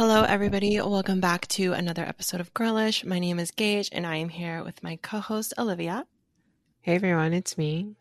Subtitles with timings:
[0.00, 0.80] Hello, everybody.
[0.80, 3.04] Welcome back to another episode of Girlish.
[3.04, 6.06] My name is Gage, and I am here with my co host, Olivia.
[6.80, 7.96] Hey, everyone, it's me.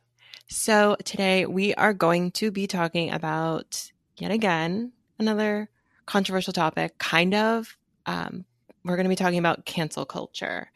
[0.47, 5.69] So, today we are going to be talking about, yet again, another
[6.05, 7.75] controversial topic, kind of.
[8.05, 8.45] Um,
[8.85, 10.71] we're going to be talking about cancel culture.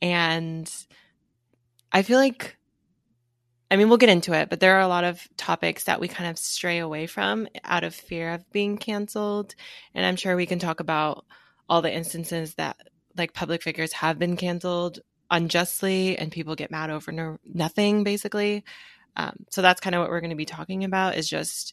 [0.00, 0.74] And
[1.92, 2.56] I feel like
[3.72, 6.06] I mean, we'll get into it, but there are a lot of topics that we
[6.06, 9.54] kind of stray away from out of fear of being canceled.
[9.94, 11.24] And I'm sure we can talk about
[11.70, 12.76] all the instances that
[13.16, 14.98] like public figures have been canceled
[15.30, 18.62] unjustly and people get mad over no, nothing, basically.
[19.16, 21.72] Um, so that's kind of what we're going to be talking about is just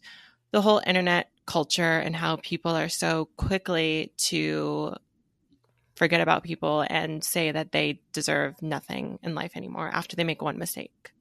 [0.51, 4.93] the whole internet culture and how people are so quickly to
[5.97, 10.41] forget about people and say that they deserve nothing in life anymore after they make
[10.41, 11.11] one mistake.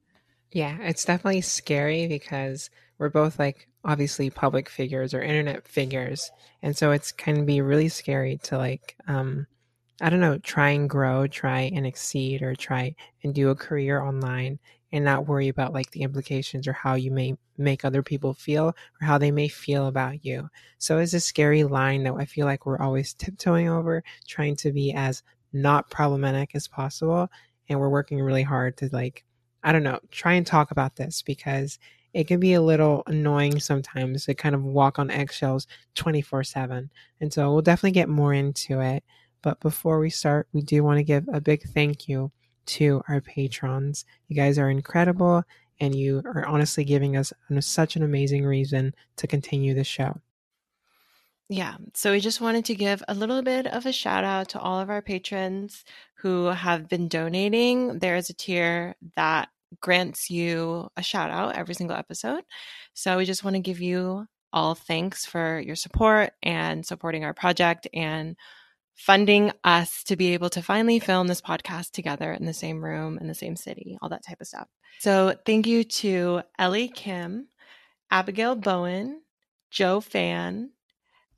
[0.52, 6.30] Yeah, it's definitely scary because we're both like obviously public figures or internet figures.
[6.63, 9.46] And so it's can be really scary to like um
[10.02, 14.02] I don't know, try and grow, try and exceed or try and do a career
[14.02, 14.59] online
[14.93, 18.69] and not worry about like the implications or how you may make other people feel
[18.69, 20.49] or how they may feel about you.
[20.79, 24.73] So it's a scary line that I feel like we're always tiptoeing over, trying to
[24.73, 27.29] be as not problematic as possible.
[27.69, 29.24] And we're working really hard to like
[29.62, 31.78] I don't know, try and talk about this because
[32.14, 36.90] it can be a little annoying sometimes to kind of walk on eggshells 24 7.
[37.20, 39.04] And so we'll definitely get more into it.
[39.42, 42.32] But before we start, we do want to give a big thank you
[42.66, 44.04] to our patrons.
[44.29, 45.45] You guys are incredible
[45.80, 50.20] and you are honestly giving us such an amazing reason to continue the show.
[51.49, 51.77] Yeah.
[51.95, 54.80] So we just wanted to give a little bit of a shout out to all
[54.80, 55.85] of our patrons
[56.16, 57.99] who have been donating.
[58.01, 59.49] There is a tier that
[59.80, 62.45] grants you a shout out every single episode.
[62.93, 67.34] So we just want to give you all thanks for your support and supporting our
[67.34, 68.37] project and
[68.94, 73.19] funding us to be able to finally film this podcast together in the same room
[73.19, 74.66] in the same city, all that type of stuff.
[74.98, 77.48] So thank you to Ellie Kim,
[78.10, 79.22] Abigail Bowen,
[79.70, 80.70] Joe Fan,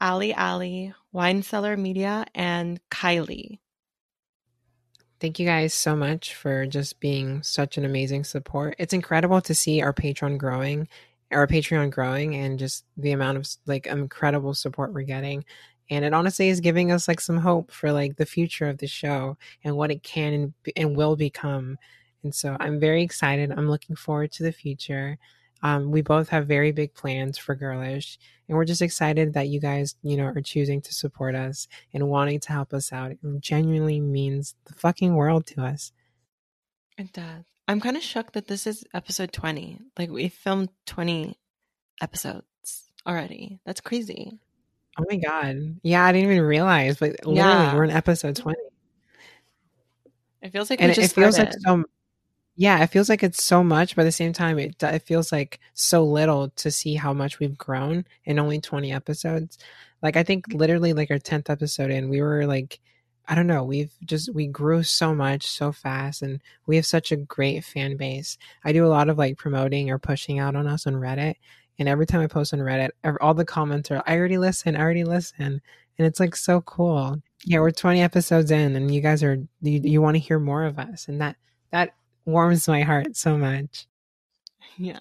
[0.01, 3.59] Ali Ali, Wine Cellar Media, and Kylie.
[5.21, 8.75] Thank you guys so much for just being such an amazing support.
[8.79, 10.89] It's incredible to see our Patreon growing,
[11.31, 15.45] our Patreon growing, and just the amount of like incredible support we're getting.
[15.91, 18.87] And it honestly is giving us like some hope for like the future of the
[18.87, 21.77] show and what it can and, and will become.
[22.23, 23.53] And so I'm very excited.
[23.53, 25.19] I'm looking forward to the future.
[25.63, 29.61] Um, we both have very big plans for Girlish, and we're just excited that you
[29.61, 33.13] guys, you know, are choosing to support us and wanting to help us out.
[33.13, 35.93] It genuinely means the fucking world to us.
[36.99, 37.45] It does.
[37.69, 39.79] I'm kind of shocked that this is episode 20.
[39.97, 41.39] Like we filmed 20
[42.03, 42.45] episodes
[43.07, 43.61] already.
[43.65, 44.33] That's crazy.
[44.99, 45.79] Oh my god.
[45.83, 47.75] Yeah, I didn't even realize, but literally yeah.
[47.75, 48.59] we're in episode 20.
[50.43, 51.85] It feels like and it, it feels like so
[52.57, 55.33] yeah, it feels like it's so much, but at the same time, it it feels
[55.33, 59.59] like so little to see how much we've grown in only twenty episodes.
[60.03, 62.81] Like I think literally like our tenth episode and we were like,
[63.29, 67.13] I don't know, we've just we grew so much so fast, and we have such
[67.13, 68.37] a great fan base.
[68.65, 71.37] I do a lot of like promoting or pushing out on us on Reddit,
[71.79, 72.91] and every time I post on Reddit,
[73.21, 75.63] all the comments are, "I already listen, I already listen,"
[75.99, 77.23] and it's like so cool.
[77.45, 80.65] Yeah, we're twenty episodes in, and you guys are you, you want to hear more
[80.65, 81.37] of us, and that
[81.71, 81.95] that
[82.25, 83.87] warms my heart so much.
[84.77, 85.01] Yeah.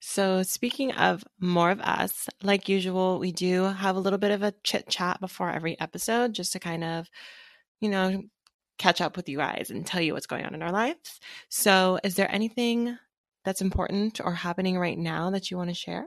[0.00, 4.42] So, speaking of more of us, like usual, we do have a little bit of
[4.42, 7.10] a chit chat before every episode just to kind of,
[7.80, 8.22] you know,
[8.78, 11.20] catch up with you guys and tell you what's going on in our lives.
[11.48, 12.96] So, is there anything
[13.44, 16.06] that's important or happening right now that you want to share?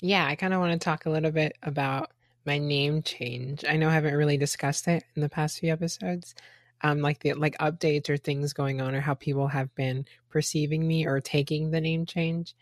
[0.00, 2.10] Yeah, I kind of want to talk a little bit about
[2.44, 3.64] my name change.
[3.68, 6.34] I know I haven't really discussed it in the past few episodes,
[6.82, 10.86] um, like the like updates or things going on or how people have been perceiving
[10.86, 12.54] me or taking the name change.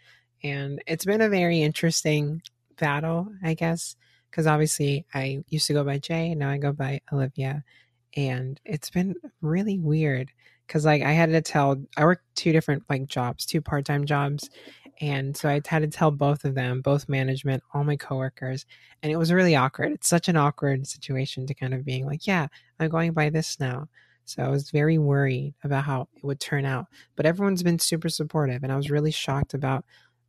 [0.43, 2.43] And it's been a very interesting
[2.81, 3.95] battle i guess
[4.31, 7.63] because obviously i used to go by jay now i go by olivia.
[8.17, 10.33] And it's been really weird
[10.67, 14.51] because like i had to tell i work two different like jobs two part-time jobs.
[15.01, 18.67] And so i had to tell both of them both management all my coworkers.
[19.03, 19.93] And it was really awkward.
[19.93, 22.49] It's such an awkward situation to kind of being like yeah
[22.81, 23.89] i'm going by this now
[24.25, 26.87] so I was very worried about how it would turn out.
[27.17, 29.85] But everyone's been super supportive, and I was really shocked about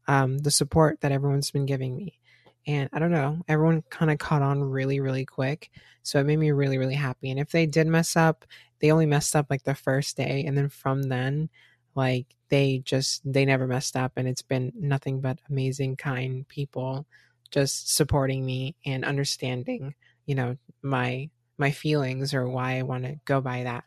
[0.08, 2.20] um, the support that everyone's been giving me.
[2.68, 5.72] And I don't know, everyone kind of caught on really, really quick.
[6.04, 7.32] So it made me really, really happy.
[7.32, 8.46] And if they did mess up,
[8.80, 10.44] they only messed up like the first day.
[10.46, 11.50] And then from then,
[11.96, 14.14] like they just, they never messed up.
[14.16, 17.08] And it's been nothing but amazing, kind people
[17.50, 19.96] just supporting me and understanding
[20.26, 21.30] you know, my
[21.62, 23.86] my feelings or why I want to go by that.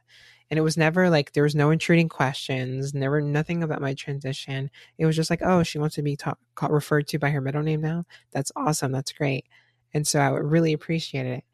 [0.50, 4.70] And it was never like there was no intruding questions, never nothing about my transition.
[4.96, 6.16] It was just like, oh, she wants to be
[6.68, 8.04] referred to by her middle name now.
[8.32, 8.92] That's awesome.
[8.92, 9.46] That's great.
[9.92, 11.44] And so I really appreciate it.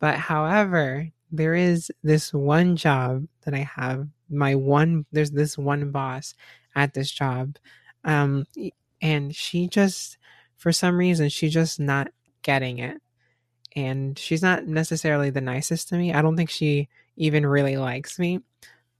[0.00, 4.08] But however, there is this one job that I have.
[4.30, 6.34] My one, there's this one boss
[6.74, 7.56] at this job.
[8.04, 8.46] Um,
[9.00, 10.18] and she just,
[10.56, 12.08] for some reason, she's just not
[12.42, 13.00] getting it.
[13.78, 16.12] And she's not necessarily the nicest to me.
[16.12, 18.40] I don't think she even really likes me.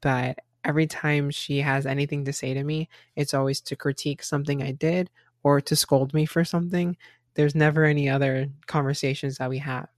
[0.00, 4.62] But every time she has anything to say to me, it's always to critique something
[4.62, 5.10] I did
[5.42, 6.96] or to scold me for something.
[7.34, 9.88] There's never any other conversations that we have.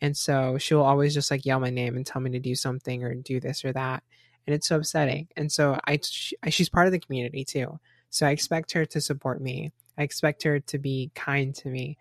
[0.00, 3.02] And so she'll always just like yell my name and tell me to do something
[3.02, 4.04] or do this or that.
[4.46, 5.26] And it's so upsetting.
[5.36, 7.80] And so I, she, she's part of the community too.
[8.10, 9.72] So I expect her to support me.
[9.98, 11.98] I expect her to be kind to me.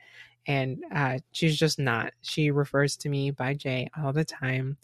[0.50, 2.12] And uh, she's just not.
[2.22, 4.78] She refers to me by Jay all the time.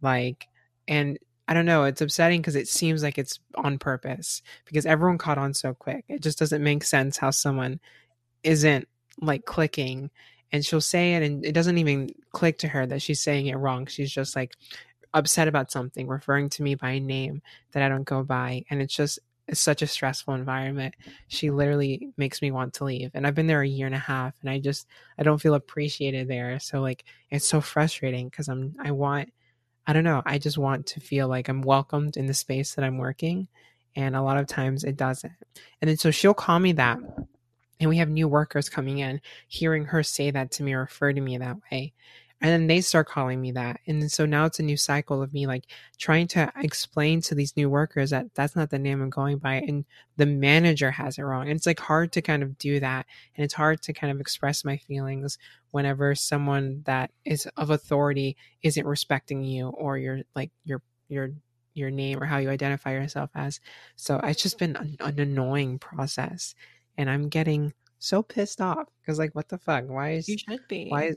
[0.00, 0.48] Like,
[0.88, 5.18] and I don't know, it's upsetting because it seems like it's on purpose because everyone
[5.18, 6.06] caught on so quick.
[6.08, 7.80] It just doesn't make sense how someone
[8.42, 8.88] isn't
[9.20, 10.10] like clicking
[10.52, 13.56] and she'll say it and it doesn't even click to her that she's saying it
[13.56, 13.86] wrong.
[13.86, 14.54] She's just like
[15.12, 18.64] upset about something, referring to me by a name that I don't go by.
[18.70, 19.18] And it's just
[19.50, 20.94] it's such a stressful environment.
[21.26, 23.10] She literally makes me want to leave.
[23.14, 24.86] And I've been there a year and a half and I just
[25.18, 26.60] I don't feel appreciated there.
[26.60, 29.32] So like it's so frustrating because I'm I want
[29.88, 32.84] I don't know, I just want to feel like I'm welcomed in the space that
[32.84, 33.48] I'm working.
[33.96, 35.32] And a lot of times it doesn't.
[35.80, 37.00] And then so she'll call me that
[37.80, 41.20] and we have new workers coming in, hearing her say that to me refer to
[41.20, 41.92] me that way.
[42.42, 43.80] And then they start calling me that.
[43.86, 45.64] And so now it's a new cycle of me like
[45.98, 49.56] trying to explain to these new workers that that's not the name I'm going by.
[49.56, 49.84] And
[50.16, 51.42] the manager has it wrong.
[51.42, 53.04] And it's like hard to kind of do that.
[53.36, 55.36] And it's hard to kind of express my feelings
[55.72, 61.32] whenever someone that is of authority isn't respecting you or your like your, your,
[61.74, 63.60] your name or how you identify yourself as.
[63.96, 66.54] So it's just been an, an annoying process
[66.96, 69.84] and I'm getting so pissed off because like what the fuck?
[69.88, 70.88] Why is you should be?
[70.88, 71.04] Why?
[71.04, 71.16] Is,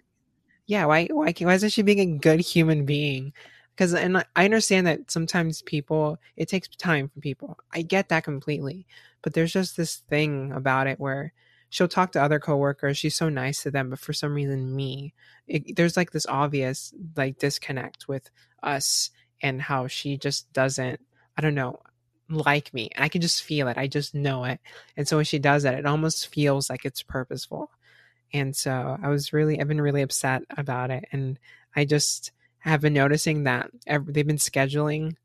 [0.65, 0.85] yeah.
[0.85, 1.07] Why?
[1.07, 1.33] Why?
[1.37, 3.33] Why isn't she being a good human being?
[3.75, 7.57] Because and I understand that sometimes people it takes time for people.
[7.73, 8.85] I get that completely,
[9.21, 11.33] but there's just this thing about it where
[11.69, 12.97] she'll talk to other coworkers.
[12.97, 15.13] She's so nice to them, but for some reason, me,
[15.47, 18.29] it, there's like this obvious like disconnect with
[18.61, 19.09] us
[19.41, 20.99] and how she just doesn't.
[21.35, 21.79] I don't know
[22.29, 22.89] like me.
[22.95, 23.77] And I can just feel it.
[23.77, 24.59] I just know it.
[24.97, 27.71] And so when she does that, it almost feels like it's purposeful.
[28.33, 31.05] And so I was really, I've been really upset about it.
[31.11, 31.39] And
[31.75, 35.15] I just have been noticing that every, they've been scheduling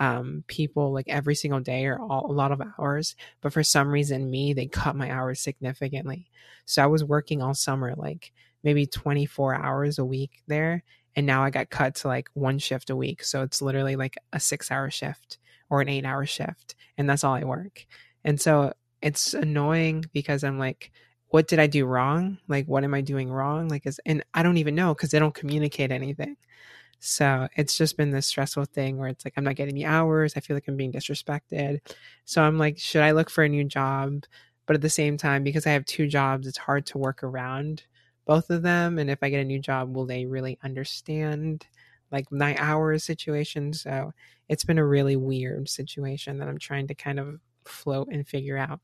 [0.00, 3.16] um, people like every single day or all, a lot of hours.
[3.40, 6.30] But for some reason, me, they cut my hours significantly.
[6.66, 8.32] So I was working all summer, like
[8.62, 10.84] maybe 24 hours a week there.
[11.16, 13.24] And now I got cut to like one shift a week.
[13.24, 15.38] So it's literally like a six hour shift
[15.70, 17.86] or an eight hour shift and that's all I work.
[18.24, 20.90] And so it's annoying because I'm like,
[21.30, 22.38] what did I do wrong?
[22.48, 23.68] Like, what am I doing wrong?
[23.68, 26.36] Like, is, and I don't even know because they don't communicate anything.
[27.00, 30.34] So it's just been this stressful thing where it's like, I'm not getting the hours.
[30.36, 31.80] I feel like I'm being disrespected.
[32.24, 34.24] So I'm like, should I look for a new job?
[34.66, 37.84] But at the same time, because I have two jobs, it's hard to work around
[38.26, 38.98] both of them.
[38.98, 41.66] And if I get a new job, will they really understand
[42.10, 43.72] like my hours situation?
[43.72, 44.12] So
[44.48, 48.58] it's been a really weird situation that I'm trying to kind of float and figure
[48.58, 48.80] out.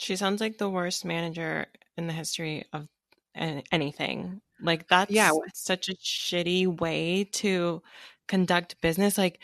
[0.00, 1.66] She sounds like the worst manager
[1.96, 2.88] in the history of
[3.34, 4.40] anything.
[4.60, 5.30] Like that's yeah.
[5.54, 7.82] such a shitty way to
[8.26, 9.18] conduct business.
[9.18, 9.40] Like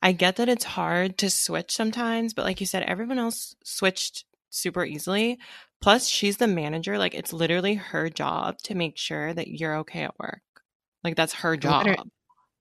[0.00, 4.24] I get that it's hard to switch sometimes, but like you said, everyone else switched
[4.50, 5.38] super easily.
[5.80, 6.98] Plus, she's the manager.
[6.98, 10.40] Like it's literally her job to make sure that you're okay at work.
[11.04, 11.86] Like that's her job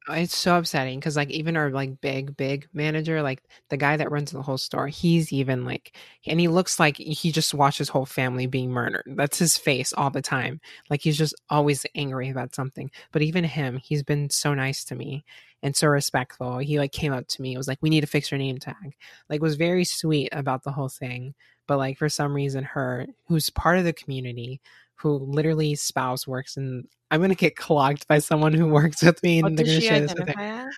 [0.09, 4.11] it's so upsetting because like even our like big big manager like the guy that
[4.11, 7.89] runs the whole store he's even like and he looks like he just watched his
[7.89, 9.03] whole family being murdered.
[9.05, 10.61] That's his face all the time.
[10.89, 12.89] Like he's just always angry about something.
[13.11, 15.25] But even him he's been so nice to me
[15.63, 16.59] and so respectful.
[16.59, 18.57] He like came up to me it was like we need to fix your name
[18.59, 18.95] tag.
[19.29, 21.33] Like was very sweet about the whole thing.
[21.67, 24.61] But like for some reason her who's part of the community
[24.97, 29.39] who literally spouse works in I'm gonna get clogged by someone who works with me
[29.39, 30.69] and they're gonna share this with her.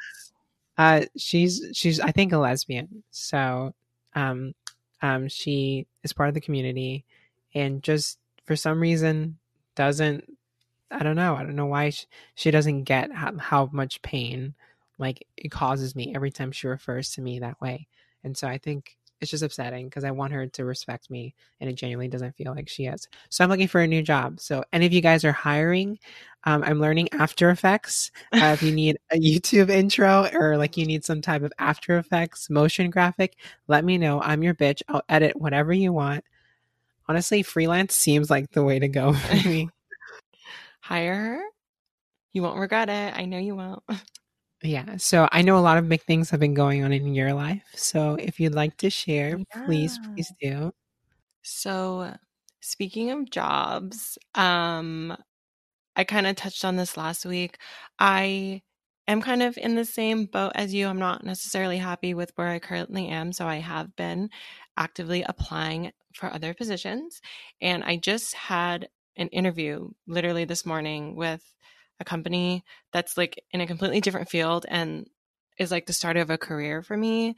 [0.78, 3.04] Uh she's she's I think a lesbian.
[3.12, 3.74] So
[4.16, 4.54] um
[5.02, 7.06] um she is part of the community
[7.56, 9.38] and just for some reason
[9.76, 10.26] doesn't
[10.92, 11.36] I don't know.
[11.36, 14.56] I don't know why she, she doesn't get how, how much pain
[14.98, 17.88] like it causes me every time she refers to me that way.
[18.24, 21.70] And so I think it's just upsetting because I want her to respect me and
[21.70, 23.08] it genuinely doesn't feel like she is.
[23.30, 24.40] So I'm looking for a new job.
[24.40, 26.00] So any of you guys are hiring,
[26.46, 28.12] um, I'm learning After Effects.
[28.34, 31.98] Uh, if you need a YouTube intro or like you need some type of After
[31.98, 33.36] Effects motion graphic,
[33.68, 34.22] let me know.
[34.22, 34.82] I'm your bitch.
[34.88, 36.24] I'll edit whatever you want.
[37.08, 39.70] Honestly, freelance seems like the way to go for me.
[40.82, 41.44] Hire her.
[42.32, 43.14] You won't regret it.
[43.18, 43.84] I know you won't.
[44.62, 44.98] Yeah.
[44.98, 47.64] So I know a lot of big things have been going on in your life.
[47.76, 49.64] So if you'd like to share, Yeah.
[49.66, 50.72] please, please do.
[51.44, 52.16] So,
[52.62, 55.16] speaking of jobs, um,
[55.96, 57.58] I kind of touched on this last week.
[58.00, 58.62] I
[59.08, 60.88] am kind of in the same boat as you.
[60.88, 64.30] I'm not necessarily happy with where I currently am, so I have been
[64.78, 67.22] actively applying for other positions.
[67.62, 71.44] And I just had an interview literally this morning with
[72.00, 72.64] a company
[72.94, 75.08] that's like in a completely different field and
[75.58, 77.36] is like the start of a career for me.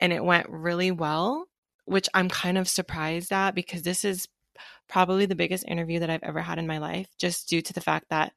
[0.00, 1.46] And it went really well,
[1.84, 4.28] which I'm kind of surprised at because this is
[4.88, 7.80] probably the biggest interview that I've ever had in my life, just due to the
[7.80, 8.32] fact that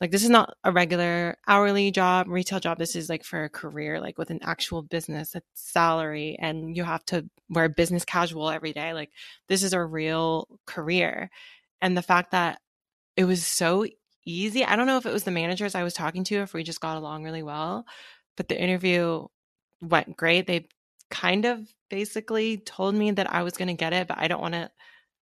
[0.00, 2.76] like this is not a regular hourly job, retail job.
[2.76, 6.82] This is like for a career, like with an actual business, a salary, and you
[6.82, 8.94] have to wear business casual every day.
[8.94, 9.10] Like
[9.48, 11.30] this is a real career.
[11.80, 12.60] And the fact that
[13.16, 13.86] it was so
[14.24, 14.64] easy.
[14.64, 16.80] I don't know if it was the managers I was talking to, if we just
[16.80, 17.84] got along really well,
[18.36, 19.26] but the interview
[19.80, 20.46] went great.
[20.46, 20.68] They
[21.10, 21.60] kind of
[21.90, 24.70] basically told me that I was going to get it, but I don't want to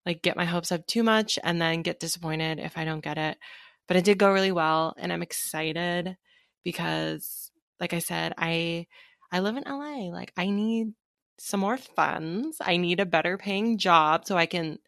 [0.04, 3.18] like get my hopes up too much and then get disappointed if I don't get
[3.18, 3.38] it.
[3.86, 6.16] But it did go really well and I'm excited
[6.64, 7.50] because
[7.80, 8.86] like I said, I
[9.30, 10.10] I live in LA.
[10.10, 10.94] Like I need
[11.38, 12.58] some more funds.
[12.60, 14.78] I need a better paying job so I can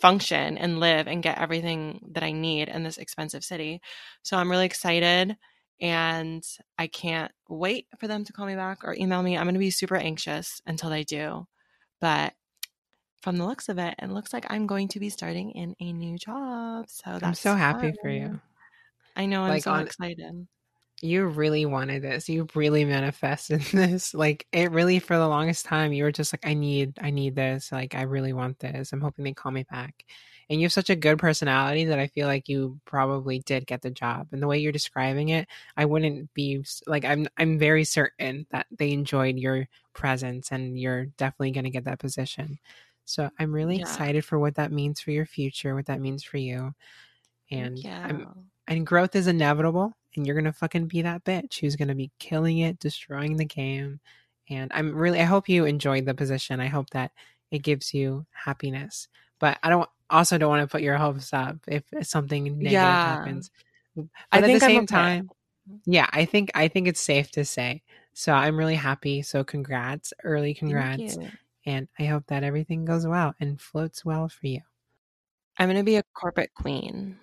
[0.00, 3.80] function and live and get everything that I need in this expensive city.
[4.22, 5.36] So I'm really excited
[5.80, 6.44] and
[6.78, 9.36] I can't wait for them to call me back or email me.
[9.36, 11.46] I'm going to be super anxious until they do.
[12.00, 12.34] But
[13.22, 15.92] from the looks of it, it looks like I'm going to be starting in a
[15.92, 16.86] new job.
[16.88, 18.40] So that's I'm so happy for you.
[19.16, 20.46] I know I'm Like, so on- excited.
[21.02, 22.28] You really wanted this.
[22.28, 24.12] You really manifested this.
[24.12, 27.34] Like it really for the longest time you were just like I need I need
[27.36, 27.72] this.
[27.72, 28.92] Like I really want this.
[28.92, 30.04] I'm hoping they call me back.
[30.50, 33.82] And you have such a good personality that I feel like you probably did get
[33.82, 34.28] the job.
[34.32, 38.66] And the way you're describing it, I wouldn't be like I'm I'm very certain that
[38.70, 42.58] they enjoyed your presence and you're definitely going to get that position.
[43.06, 43.78] So I'm really Yeah.
[43.78, 46.72] excited for what that means for your future, what that means for you.
[47.50, 48.08] And yeah.
[48.08, 48.26] I'm
[48.70, 52.58] and growth is inevitable and you're gonna fucking be that bitch who's gonna be killing
[52.58, 54.00] it destroying the game
[54.48, 56.60] and i'm really i hope you enjoyed the position.
[56.60, 57.10] I hope that
[57.50, 59.08] it gives you happiness
[59.38, 63.04] but i don't also don't want to put your hopes up if something negative Yeah.
[63.04, 63.50] happens.
[63.94, 65.28] But I at think the same time
[65.84, 70.12] yeah i think i think it's safe to say so i'm really happy so congrats
[70.24, 71.16] early congrats
[71.66, 74.60] and i hope that everything goes well and floats well for you.
[75.58, 77.18] I'm going to be a corporate queen.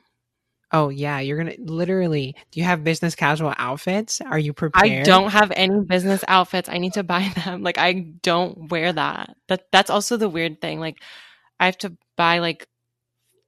[0.72, 5.04] Oh yeah you're gonna literally do you have business casual outfits are you prepared I
[5.04, 6.70] don't have any business outfits.
[6.70, 7.64] I need to buy them.
[7.64, 9.36] Like I don't wear that.
[9.48, 10.80] That that's also the weird thing.
[10.80, 10.98] Like
[11.60, 12.68] I have to buy like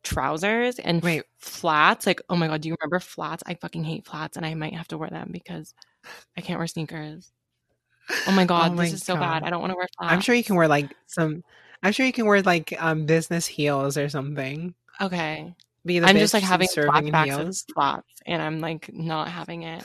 [0.04, 1.24] trousers and Wait.
[1.38, 2.06] flats.
[2.06, 3.44] Like oh my god, do you remember flats?
[3.46, 5.74] I fucking hate flats, and I might have to wear them because
[6.38, 7.32] I can't wear sneakers.
[8.28, 9.44] Oh my god, Oh my this is so bad.
[9.44, 10.14] I don't want to wear flats.
[10.14, 11.44] I'm sure you can wear like some.
[11.84, 14.74] I'm sure you can wear like um business heels or something.
[15.02, 15.54] Okay,
[15.86, 19.84] Be the I'm just like having flashbacks of and I'm like not having it.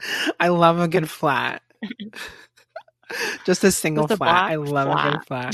[0.40, 1.62] I love a good flat.
[3.44, 4.50] Just a single Just a flat.
[4.50, 5.52] I love a good flat.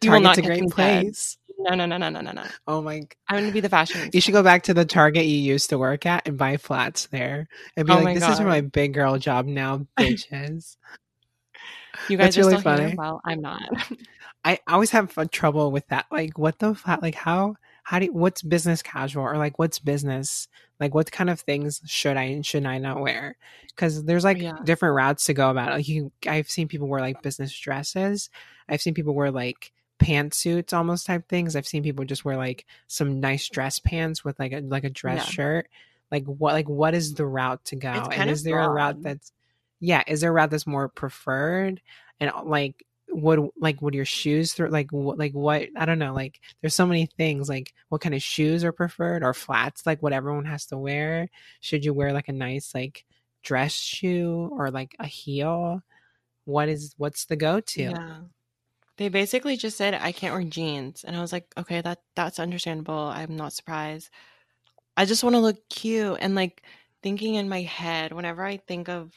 [0.00, 1.36] Do you will not a great place.
[1.58, 2.44] No, no, no, no, no, no, no.
[2.66, 3.02] Oh my!
[3.28, 4.10] I'm gonna be the fashion.
[4.12, 7.06] You should go back to the Target you used to work at and buy flats
[7.06, 7.46] there,
[7.76, 8.46] and be Oh like, "This is God.
[8.46, 10.76] my big girl job now, bitches."
[12.08, 12.88] You guys That's are really still here.
[12.88, 12.96] funny.
[12.96, 13.62] Well, I'm not.
[14.44, 16.06] I always have fun trouble with that.
[16.10, 17.02] Like, what the flat?
[17.02, 17.56] Like, how?
[17.82, 18.06] How do?
[18.06, 20.48] You, what's business casual or like what's business?
[20.80, 23.36] Like, what kind of things should I and should I not wear?
[23.68, 24.58] Because there's like Yeah.
[24.64, 25.70] different routes to go about.
[25.70, 25.74] it.
[25.76, 28.28] Like, you, I've seen people wear like business dresses.
[28.68, 31.56] I've seen people wear like pantsuits, almost type things.
[31.56, 34.90] I've seen people just wear like some nice dress pants with like a like a
[34.90, 35.30] dress Yeah.
[35.30, 35.68] shirt.
[36.10, 36.52] Like, what?
[36.52, 37.88] Like, what is the route to go?
[37.88, 39.32] And is there a route that's
[39.80, 40.02] yeah?
[40.06, 41.80] Is there a route that's more preferred?
[42.20, 46.14] And uh, like, would like would your shoes like what like what I don't know
[46.14, 50.02] like there's so many things like what kind of shoes are preferred or flats like
[50.02, 51.28] what everyone has to wear
[51.60, 53.04] should you wear like a nice like
[53.44, 55.82] dress shoe or like a heel
[56.44, 58.18] what is what's the go to Yeah.
[58.96, 62.38] They basically just said I can't wear jeans, and I was like, okay, that that's
[62.38, 62.94] understandable.
[62.94, 64.08] I'm not surprised.
[64.96, 66.62] I just want to look cute, and like
[67.02, 69.10] thinking in my head, whenever I think of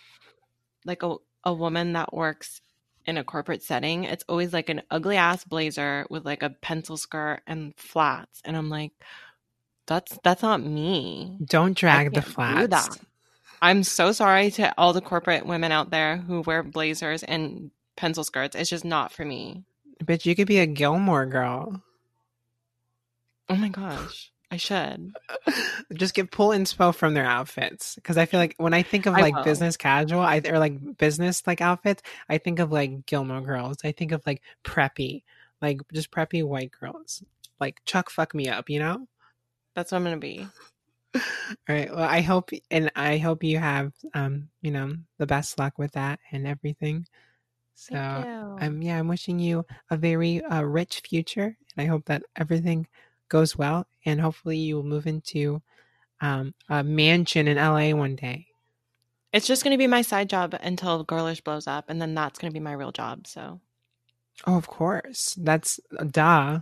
[0.86, 2.62] like a a woman that works
[3.06, 6.98] in a corporate setting, it's always like an ugly ass blazer with like a pencil
[6.98, 8.42] skirt and flats.
[8.44, 8.92] And I'm like,
[9.86, 11.38] that's that's not me.
[11.44, 13.00] Don't drag the flats.
[13.62, 18.24] I'm so sorry to all the corporate women out there who wear blazers and pencil
[18.24, 18.56] skirts.
[18.56, 19.64] It's just not for me.
[20.06, 21.82] But you could be a Gilmore girl.
[23.50, 24.32] Oh my gosh.
[24.50, 25.14] I should.
[25.94, 29.14] Just get pull inspo from their outfits because I feel like when I think of
[29.14, 33.78] like business casual, I or like business like outfits, I think of like Gilmore Girls.
[33.84, 35.24] I think of like preppy,
[35.62, 37.24] like just preppy white girls,
[37.60, 39.08] like Chuck fuck me up, you know.
[39.76, 40.48] That's what I'm gonna be.
[41.16, 41.22] All
[41.68, 41.94] right.
[41.94, 45.92] Well, I hope and I hope you have um you know the best luck with
[45.94, 47.06] that and everything.
[47.76, 52.24] So I'm yeah I'm wishing you a very uh, rich future and I hope that
[52.36, 52.88] everything
[53.30, 55.62] goes well, and hopefully you will move into
[56.22, 58.48] um, a mansion in LA one day.
[59.34, 62.40] It's just going to be my side job until Girlish blows up, and then that's
[62.40, 63.28] going to be my real job.
[63.28, 63.60] So,
[64.46, 65.80] oh, of course, that's
[66.12, 66.60] duh.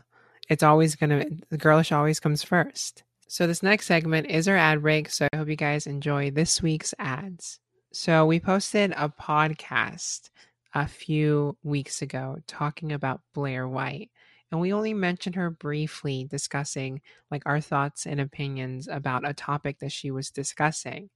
[0.50, 3.04] It's always going to the Girlish always comes first.
[3.28, 5.10] So this next segment is our ad break.
[5.10, 7.60] So I hope you guys enjoy this week's ads.
[7.92, 10.30] So we posted a podcast
[10.74, 14.12] a few weeks ago talking about Blair White
[14.52, 19.80] and we only mentioned her briefly discussing like our thoughts and opinions about a topic
[19.80, 21.10] that she was discussing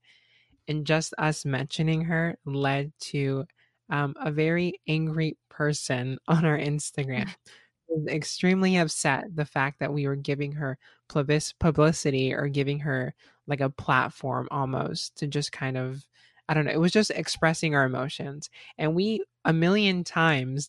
[0.68, 3.44] and just us mentioning her led to
[3.90, 7.28] um, a very angry person on our instagram
[7.88, 13.14] was extremely upset the fact that we were giving her publicity or giving her
[13.46, 16.06] like a platform almost to just kind of
[16.48, 16.72] I don't know.
[16.72, 18.50] It was just expressing our emotions.
[18.76, 20.68] And we a million times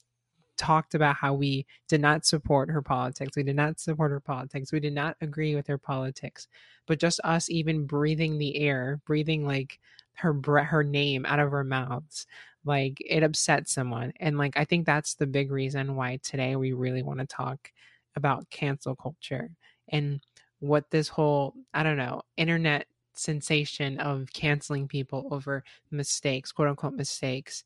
[0.62, 3.36] talked about how we did not support her politics.
[3.36, 4.72] We did not support her politics.
[4.72, 6.48] We did not agree with her politics.
[6.86, 9.80] But just us even breathing the air, breathing like
[10.14, 12.28] her her name out of our mouths,
[12.64, 14.14] like it upset someone.
[14.20, 17.72] And like I think that's the big reason why today we really want to talk
[18.16, 19.50] about cancel culture
[19.90, 20.22] and
[20.60, 26.94] what this whole I don't know internet sensation of canceling people over mistakes, quote unquote
[26.94, 27.64] mistakes,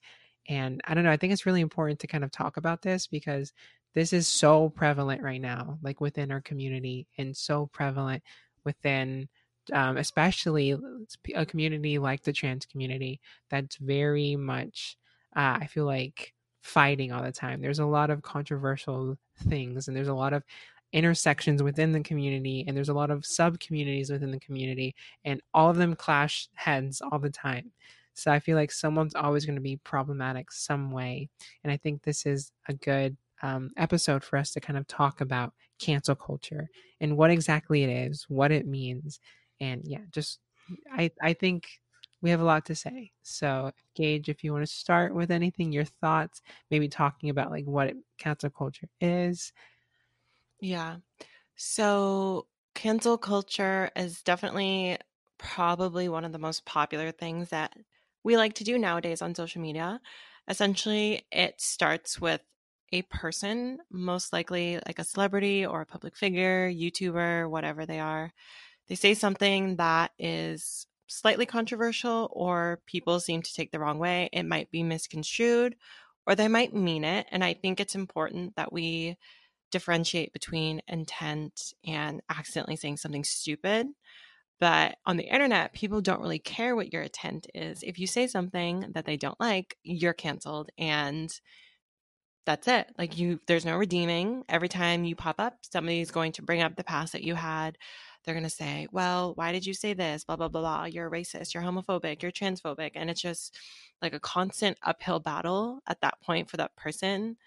[0.48, 3.08] and I don't know, I think it's really important to kind of talk about this
[3.08, 3.54] because
[3.94, 8.24] this is so prevalent right now, like within our community and so prevalent
[8.64, 9.30] within
[9.74, 10.76] um, especially
[11.34, 14.96] a community like the trans community that's very much
[15.36, 17.62] uh, i feel like fighting all the time.
[17.62, 20.44] There's a lot of controversial things and there's a lot of
[20.94, 25.42] intersections within the community and there's a lot of sub communities within the community and
[25.54, 27.72] all of them clash heads all the time
[28.16, 31.30] so I feel like someone's always going to be problematic some way.
[31.64, 35.22] And I think this is a good um, episode for us to kind of talk
[35.22, 36.70] about cancel culture
[37.02, 39.20] and what exactly it is, what it means.
[39.60, 40.40] And yeah, just
[40.92, 41.68] I, I think
[42.22, 43.12] we have a lot to say.
[43.22, 47.66] So, Gage, if you want to start with anything, your thoughts, maybe talking about like
[47.66, 49.52] what cancel culture is.
[50.62, 50.98] Yeah.
[51.58, 54.98] So, cancel culture is definitely
[55.38, 57.76] probably one of the most popular things that
[58.26, 60.02] we like to do nowadays on social media.
[60.48, 62.42] Essentially, it starts with
[62.92, 68.34] a person, most likely like a celebrity or a public figure, YouTuber, whatever they are.
[68.88, 74.30] They say something that is slightly controversial or people seem to take the wrong way.
[74.34, 75.76] It might be misconstrued
[76.26, 77.28] or they might mean it.
[77.32, 79.18] And I think it's important that we
[79.72, 83.88] differentiate between intent and accidentally saying something stupid.
[84.60, 87.84] But on the internet, people don't really care what your intent is.
[87.84, 91.34] If you say something that they don't like, you're canceled and
[92.46, 92.88] that's it.
[92.98, 94.44] Like you there's no redeeming.
[94.50, 97.78] Every time you pop up, somebody's going to bring up the past that you had.
[98.24, 100.24] They're going to say, "Well, why did you say this?
[100.24, 100.86] blah blah blah blah.
[100.86, 103.58] You're racist, you're homophobic, you're transphobic." And it's just
[104.02, 107.38] like a constant uphill battle at that point for that person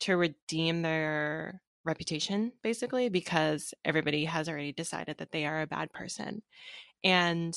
[0.00, 5.92] to redeem their reputation basically because everybody has already decided that they are a bad
[5.92, 6.42] person.
[7.02, 7.56] And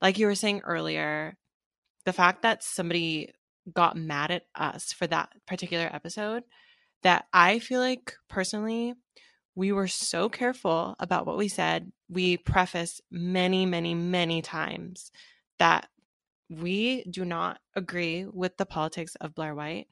[0.00, 1.36] like you were saying earlier,
[2.04, 3.30] the fact that somebody
[3.72, 6.42] got mad at us for that particular episode
[7.02, 8.94] that I feel like personally
[9.54, 11.92] we were so careful about what we said.
[12.08, 15.12] We preface many, many, many times
[15.58, 15.88] that
[16.48, 19.88] we do not agree with the politics of Blair White.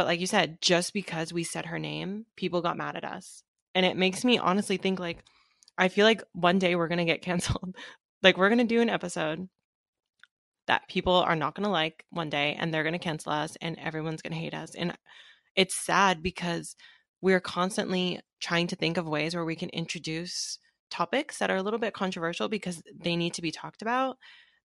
[0.00, 3.42] But like you said, just because we said her name, people got mad at us.
[3.74, 5.18] And it makes me honestly think like
[5.76, 7.76] I feel like one day we're going to get canceled.
[8.22, 9.50] like we're going to do an episode
[10.68, 13.58] that people are not going to like one day and they're going to cancel us
[13.60, 14.74] and everyone's going to hate us.
[14.74, 14.96] And
[15.54, 16.76] it's sad because
[17.20, 20.58] we're constantly trying to think of ways where we can introduce
[20.90, 24.16] topics that are a little bit controversial because they need to be talked about.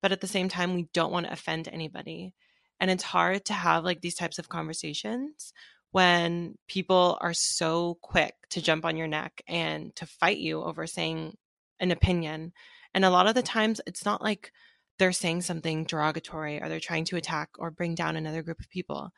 [0.02, 2.34] But at the same time, we don't want to offend anybody.
[2.80, 5.54] And it's hard to have like these types of conversations
[5.92, 10.86] when people are so quick to jump on your neck and to fight you over
[10.86, 11.38] saying
[11.80, 12.52] an opinion.
[12.94, 13.48] And a lot of the mm.
[13.48, 14.52] times it's not like
[15.00, 18.70] they're saying something derogatory or they're trying to attack or bring down another group of
[18.70, 19.12] people.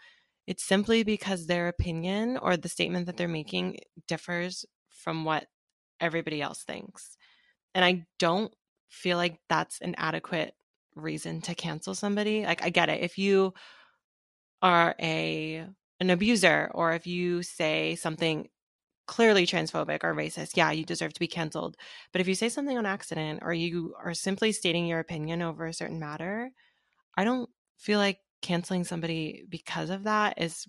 [0.46, 5.48] It's simply because their opinion or the statement that they're making differs from what
[6.00, 7.17] everybody else thinks.
[7.76, 8.54] And I don't
[8.89, 10.54] feel like that's an adequate
[11.01, 12.45] reason to cancel somebody.
[12.45, 13.01] Like I get it.
[13.01, 13.53] If you
[14.62, 15.65] are a
[15.99, 18.47] an abuser or if you say something
[19.07, 21.77] clearly transphobic or racist, yeah, you deserve to be canceled.
[22.12, 25.65] But if you say something on accident or you are simply stating your opinion over
[25.65, 26.51] a certain matter,
[27.15, 30.67] I don't feel like canceling somebody because of that is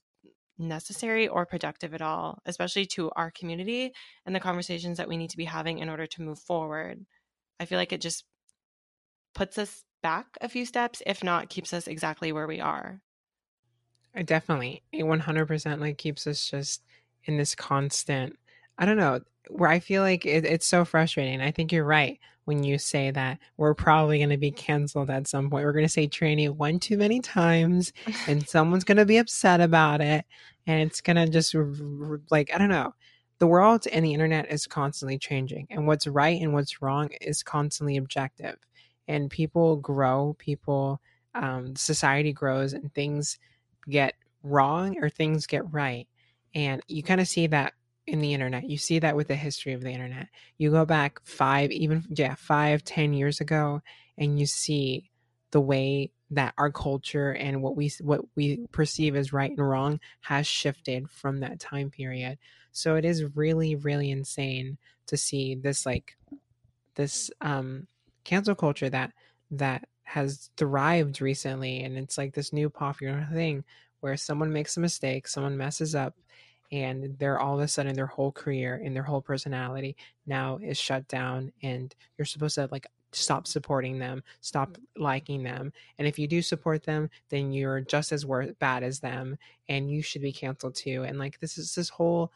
[0.59, 3.93] necessary or productive at all, especially to our community
[4.25, 7.05] and the conversations that we need to be having in order to move forward.
[7.61, 8.25] I feel like it just
[9.35, 13.01] puts us back a few steps, if not keeps us exactly where we are.
[14.15, 14.83] I definitely.
[14.93, 16.83] It 100% like keeps us just
[17.25, 18.39] in this constant,
[18.79, 21.41] I don't know, where I feel like it, it's so frustrating.
[21.41, 25.29] I think you're right when you say that we're probably going to be canceled at
[25.29, 25.65] some point.
[25.65, 27.93] We're going to say tranny one too many times
[28.27, 30.25] and someone's going to be upset about it.
[30.67, 31.55] And it's going to just
[32.31, 32.95] like, I don't know.
[33.39, 37.45] The world and the internet is constantly changing, and what's right and what's wrong is
[37.45, 38.57] constantly objective.
[39.09, 41.01] And people grow, people,
[41.35, 43.39] um, society grows, and things
[43.89, 46.07] get wrong or things get right.
[46.55, 47.73] And you kind of see that
[48.07, 48.69] in the internet.
[48.69, 50.29] You see that with the history of the internet.
[50.57, 53.83] You go back five, even, yeah, five, ten years ago,
[54.17, 55.11] and you see
[55.51, 59.99] the way that our culture and what we what we perceive as right and wrong
[60.21, 62.39] has shifted from that time period.
[62.73, 66.17] So it is really really insane to see this like
[66.97, 67.87] this um
[68.29, 69.11] cancel culture that
[69.51, 73.65] that has thrived recently and it's like this new popular thing
[74.01, 76.15] where someone makes a mistake, someone messes up,
[76.71, 80.77] and they're all of a sudden their whole career and their whole personality now is
[80.77, 84.81] shut down, and you're supposed to like stop supporting them, stop mm.
[84.99, 89.01] liking them, and if you do support them, then you're just as worth bad as
[89.01, 89.39] them,
[89.71, 91.05] and you should be canceled too.
[91.05, 92.31] And like this is this whole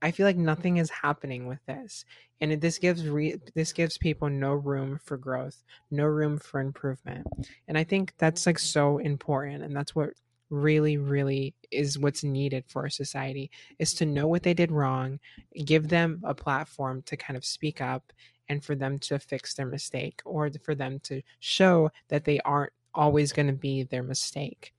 [0.00, 2.04] I feel like nothing is happening with this,
[2.40, 6.60] and it, this gives re, this gives people no room for growth, no room for
[6.60, 7.26] improvement,
[7.66, 8.66] and I think that's like mm-hmm.
[8.66, 10.10] so important, and that's what
[10.50, 15.20] really really is what's needed for a society is to know what they did wrong
[15.64, 18.12] give them a platform to kind of speak up
[18.48, 22.72] and for them to fix their mistake or for them to show that they aren't
[22.94, 24.72] always going to be their mistake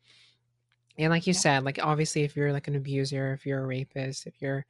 [0.98, 1.40] and like you yeah.
[1.40, 4.66] said like obviously if you're like an abuser if you're a rapist if you're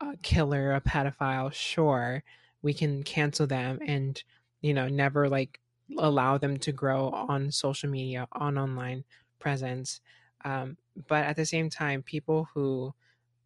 [0.00, 2.22] a killer a pedophile sure
[2.62, 4.22] we can cancel them and
[4.60, 5.60] you know never like
[5.98, 9.04] allow them to grow on social media on online
[9.38, 10.00] presence
[10.44, 10.76] um,
[11.08, 12.94] but at the same time, people who,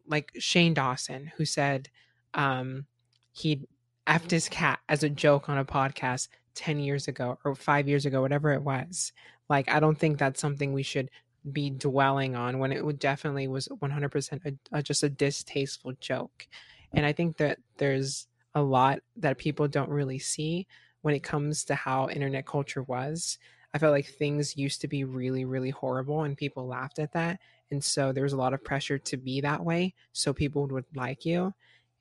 [0.05, 1.89] like Shane Dawson, who said
[2.33, 2.85] um,
[3.31, 3.67] he
[4.05, 8.05] effed his cat as a joke on a podcast 10 years ago or five years
[8.05, 9.13] ago, whatever it was.
[9.49, 11.09] Like, I don't think that's something we should
[11.51, 16.47] be dwelling on when it would definitely was 100% a, a, just a distasteful joke.
[16.93, 20.67] And I think that there's a lot that people don't really see
[21.01, 23.37] when it comes to how internet culture was.
[23.73, 27.39] I felt like things used to be really, really horrible and people laughed at that.
[27.71, 30.85] And so there was a lot of pressure to be that way so people would
[30.95, 31.53] like you.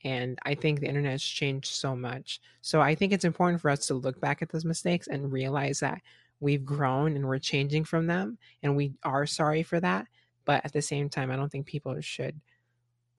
[0.05, 2.41] And I think the internet has changed so much.
[2.63, 5.81] So I think it's important for us to look back at those mistakes and realize
[5.81, 6.01] that
[6.41, 10.07] we've grown and we're changing from them and we are sorry for that.
[10.45, 12.41] But at the same time, I don't think people should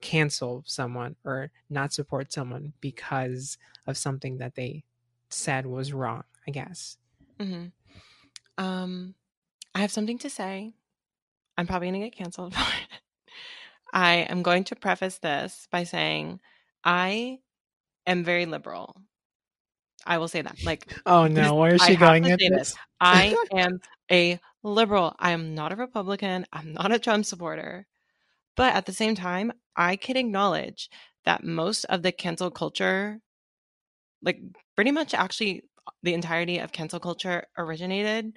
[0.01, 4.83] cancel someone or not support someone because of something that they
[5.29, 6.97] said was wrong, I guess.
[7.39, 7.67] Mm-hmm.
[8.63, 9.15] Um,
[9.75, 10.73] I have something to say.
[11.57, 13.01] I'm probably going to get canceled for it.
[13.93, 16.39] I am going to preface this by saying
[16.83, 17.39] I
[18.05, 18.95] am very liberal.
[20.09, 20.57] I will say that.
[20.65, 22.49] Like, oh no, where is she going at this?
[22.49, 22.75] this?
[22.99, 23.79] I am
[24.11, 25.15] a liberal.
[25.19, 26.47] I am not a Republican.
[26.51, 27.85] I'm not a Trump supporter.
[28.57, 30.89] But at the same time, I can acknowledge
[31.25, 33.21] that most of the cancel culture,
[34.23, 34.41] like
[34.75, 35.63] pretty much actually
[36.01, 38.33] the entirety of cancel culture originated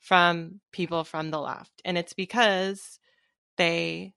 [0.00, 1.80] from people from the left.
[1.84, 2.98] And it's because
[3.56, 4.12] they,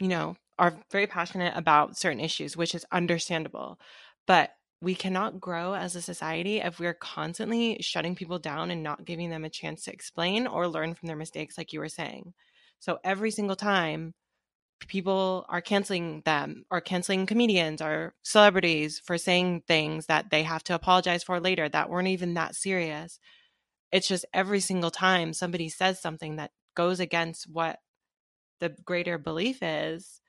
[0.00, 3.78] you know, are very passionate about certain issues, which is understandable.
[4.26, 9.04] But we cannot grow as a society if we're constantly shutting people down and not
[9.04, 12.32] giving them a chance to explain or learn from their mistakes, like you were saying.
[12.78, 14.14] So every single time
[14.86, 20.62] people are canceling them or canceling comedians or celebrities for saying things that they have
[20.62, 23.18] to apologize for later that weren't even that serious
[23.90, 27.78] it's just every single time somebody says something that goes against what
[28.60, 30.20] the greater belief is,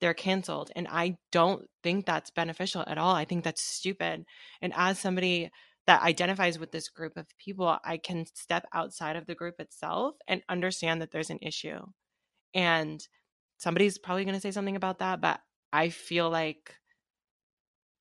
[0.00, 0.70] they're canceled.
[0.74, 3.14] And I don't think that's beneficial at all.
[3.14, 4.24] I think that's stupid.
[4.62, 5.50] And as somebody
[5.86, 10.14] that identifies with this group of people, I can step outside of the group itself
[10.28, 11.80] and understand that there's an issue.
[12.54, 13.06] And
[13.58, 15.40] somebody's probably going to say something about that, but
[15.72, 16.74] I feel like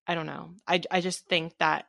[0.07, 0.51] I don't know.
[0.67, 1.85] I I just think that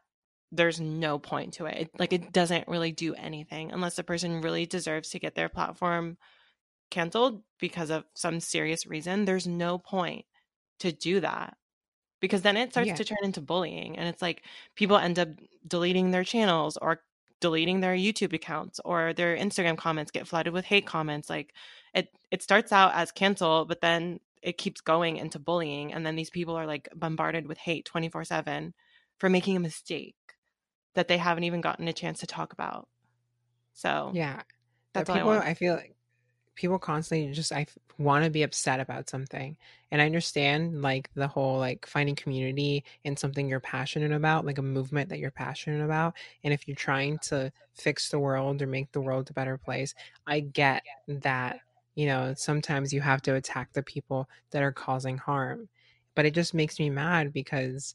[0.52, 1.76] there's no point to it.
[1.76, 1.90] it.
[1.98, 6.18] Like it doesn't really do anything unless the person really deserves to get their platform
[6.90, 9.24] canceled because of some serious reason.
[9.24, 10.24] There's no point
[10.80, 11.56] to do that
[12.20, 12.94] because then it starts yeah.
[12.94, 14.42] to turn into bullying and it's like
[14.74, 15.28] people end up
[15.66, 17.02] deleting their channels or
[17.40, 21.54] deleting their YouTube accounts or their Instagram comments get flooded with hate comments like
[21.94, 26.16] it it starts out as cancel but then it keeps going into bullying and then
[26.16, 28.72] these people are like bombarded with hate 24/7
[29.18, 30.16] for making a mistake
[30.94, 32.88] that they haven't even gotten a chance to talk about.
[33.74, 34.42] So, yeah.
[34.92, 35.94] That's people I, I feel like
[36.60, 39.56] people constantly just I want to be upset about something.
[39.90, 44.58] And I understand like the whole like finding community in something you're passionate about, like
[44.58, 46.14] a movement that you're passionate about.
[46.44, 49.94] And if you're trying to fix the world or make the world a better place,
[50.26, 51.60] I get that
[51.96, 55.68] you know, sometimes you have to attack the people that are causing harm.
[56.14, 57.94] But it just makes me mad because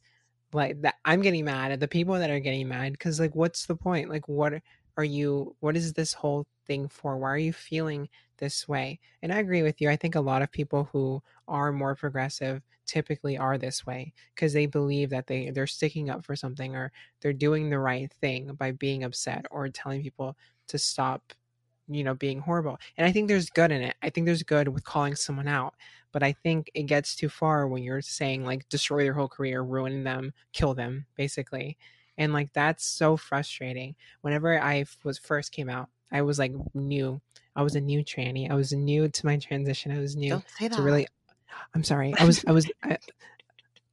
[0.54, 3.68] like that I'm getting mad at the people that are getting mad because like what's
[3.68, 4.10] the point?
[4.10, 4.54] Like what
[4.98, 7.18] are you what is this whole thing for?
[7.18, 9.00] Why are you feeling this way?
[9.22, 9.90] And I agree with you.
[9.90, 14.54] I think a lot of people who are more progressive typically are this way because
[14.54, 18.54] they believe that they they're sticking up for something or they're doing the right thing
[18.56, 21.34] by being upset or telling people to stop
[21.88, 24.68] you know being horrible and i think there's good in it i think there's good
[24.68, 25.76] with calling someone out
[26.12, 29.62] but i think it gets too far when you're saying like destroy their whole career
[29.64, 31.78] ruin them kill them basically
[32.18, 37.22] and like that's so frustrating whenever i was first came out i was like new.
[37.58, 38.52] I was a new tranny.
[38.52, 39.92] I was new to my transition.
[39.92, 40.42] I was new
[40.76, 41.08] to really
[41.74, 42.14] i'm sorry.
[42.18, 42.98] I was i was I,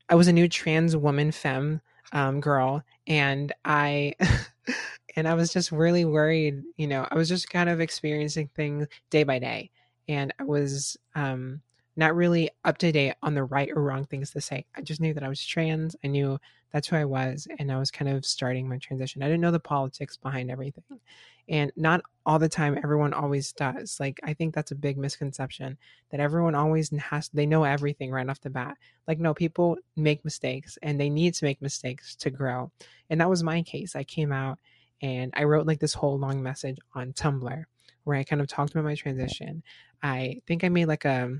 [0.08, 1.80] I was a new trans woman femme
[2.12, 4.14] um, girl and i
[5.16, 6.62] and I was just really worried.
[6.76, 9.70] You know, I was just kind of experiencing things day by day,
[10.08, 11.60] and I was um,
[11.96, 14.64] not really up to date on the right or wrong things to say.
[14.74, 15.94] I just knew that I was trans.
[16.02, 16.38] I knew
[16.72, 19.22] that's who I was, and I was kind of starting my transition.
[19.22, 21.00] I didn't know the politics behind everything,
[21.48, 23.98] and not all the time everyone always does.
[24.00, 25.76] Like I think that's a big misconception
[26.10, 28.78] that everyone always has they know everything right off the bat.
[29.06, 32.70] Like no, people make mistakes, and they need to make mistakes to grow.
[33.10, 33.94] And that was my case.
[33.94, 34.58] I came out
[35.02, 37.64] and I wrote like this whole long message on Tumblr
[38.04, 39.62] where I kind of talked about my transition.
[40.02, 41.38] I think I made like a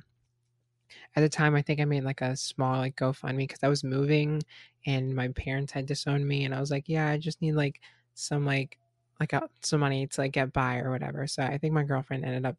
[1.16, 3.84] at the time I think I made like a small like GoFundMe because I was
[3.84, 4.42] moving
[4.86, 7.80] and my parents had disowned me and I was like, yeah, I just need like
[8.14, 8.78] some like
[9.20, 11.26] like uh, some money to like get by or whatever.
[11.26, 12.56] So I think my girlfriend ended up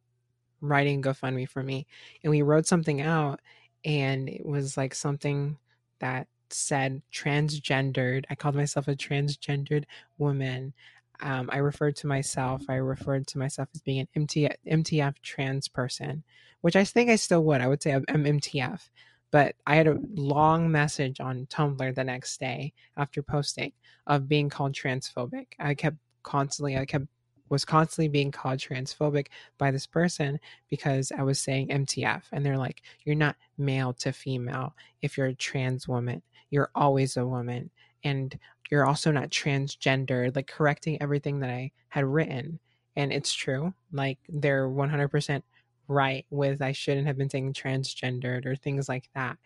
[0.62, 1.86] writing GoFundMe for me
[2.24, 3.42] and we wrote something out
[3.84, 5.58] and it was like something
[6.00, 8.26] that said transgendered.
[8.30, 9.86] I called myself a transgendered
[10.18, 10.74] woman.
[11.22, 15.68] Um, I referred to myself, I referred to myself as being an MT, MTF trans
[15.68, 16.24] person,
[16.62, 17.62] which I think I still would.
[17.62, 18.90] I would say I'm MTF.
[19.32, 23.72] But I had a long message on Tumblr the next day after posting
[24.06, 25.48] of being called transphobic.
[25.60, 27.08] I kept constantly, I kept
[27.50, 32.24] was constantly being called transphobic by this person because I was saying MTF.
[32.32, 36.22] And they're like, you're not male to female if you're a trans woman
[36.54, 37.72] you're always a woman
[38.04, 38.38] and
[38.70, 42.60] you're also not transgender like correcting everything that i had written
[42.96, 45.44] and it's true like they're 100%
[45.88, 49.38] right with i shouldn't have been saying transgendered or things like that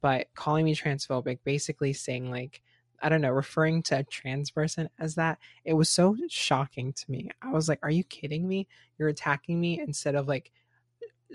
[0.00, 2.62] but calling me transphobic basically saying like
[3.00, 7.10] i don't know referring to a trans person as that it was so shocking to
[7.10, 7.30] me.
[7.42, 8.66] I was like are you kidding me?
[8.98, 10.50] You're attacking me instead of like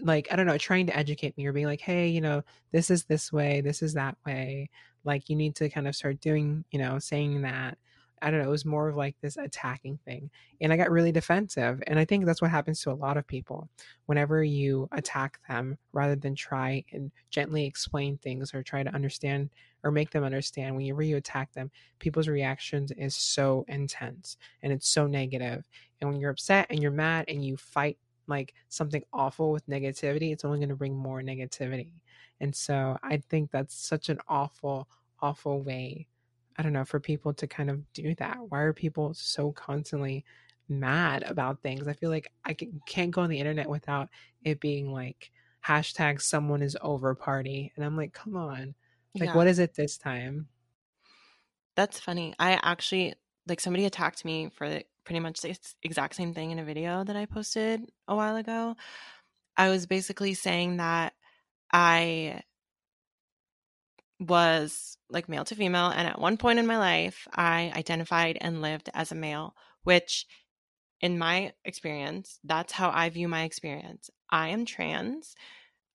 [0.01, 2.89] like i don't know trying to educate me or being like hey you know this
[2.89, 4.69] is this way this is that way
[5.03, 7.77] like you need to kind of start doing you know saying that.
[8.21, 10.29] I don't know it was more of like this attacking thing
[10.61, 13.27] and i got really defensive and i think that's what happens to a lot of
[13.27, 13.67] people
[14.05, 19.49] whenever you attack them rather than try and gently explain things or try to understand
[19.83, 24.87] or make them understand whenever you attack them people's reactions is so intense and it's
[24.87, 25.65] so negative
[25.99, 30.31] and when you're upset and you're mad and you fight like something awful with negativity
[30.31, 31.91] it's only going to bring more negativity
[32.43, 34.89] and so I think that's such an awful,
[35.21, 36.07] awful way,
[36.57, 38.37] I don't know, for people to kind of do that.
[38.49, 40.25] Why are people so constantly
[40.67, 41.87] mad about things?
[41.87, 44.09] I feel like I can, can't go on the internet without
[44.43, 45.31] it being like
[45.65, 47.71] hashtag someone is over party.
[47.77, 48.75] And I'm like, come on.
[49.15, 49.35] Like, yeah.
[49.37, 50.47] what is it this time?
[51.75, 52.33] That's funny.
[52.39, 53.13] I actually
[53.47, 57.15] like somebody attacked me for pretty much the exact same thing in a video that
[57.15, 58.75] I posted a while ago.
[59.57, 61.13] I was basically saying that
[61.71, 62.41] I
[64.19, 65.89] was like male to female.
[65.89, 70.25] And at one point in my life, I identified and lived as a male, which
[71.01, 74.09] in my experience, that's how I view my experience.
[74.29, 75.35] I am trans.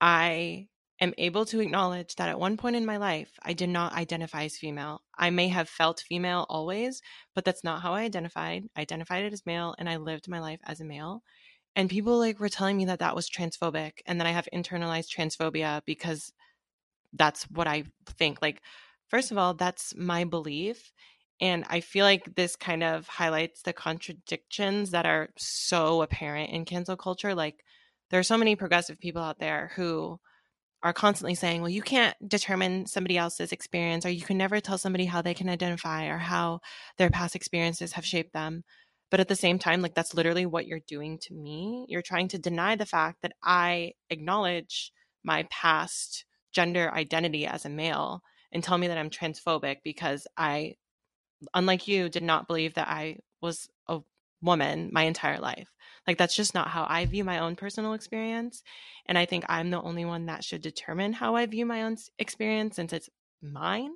[0.01, 0.69] I
[1.01, 4.45] am able to acknowledge that at one point in my life, I did not identify
[4.45, 5.03] as female.
[5.17, 7.01] I may have felt female always,
[7.35, 8.65] but that's not how I identified.
[8.77, 11.23] I identified as male and I lived my life as a male.
[11.77, 15.15] And people like were telling me that that was transphobic and that I have internalized
[15.15, 16.33] transphobia because
[17.13, 18.43] that's what I think.
[18.43, 18.61] Like,
[19.09, 20.93] first of all, that's my belief.
[21.41, 26.65] And I feel like this kind of highlights the contradictions that are so apparent in
[26.65, 27.35] cancel culture.
[27.35, 27.65] Like,
[28.11, 30.19] there are so many progressive people out there who
[30.83, 34.79] are constantly saying, well, you can't determine somebody else's experience, or you can never tell
[34.79, 36.61] somebody how they can identify or how
[36.99, 38.63] their past experiences have shaped them.
[39.11, 41.87] But at the same time, like that's literally what you're doing to me.
[41.89, 44.93] You're trying to deny the fact that I acknowledge
[45.25, 50.75] my past gender identity as a male and tell me that I'm transphobic because I,
[51.55, 53.69] unlike you, did not believe that I was
[54.43, 55.69] woman my entire life.
[56.07, 58.63] Like, that's just not how I view my own personal experience.
[59.07, 61.97] And I think I'm the only one that should determine how I view my own
[62.19, 63.11] experience since it's
[63.43, 63.91] mine.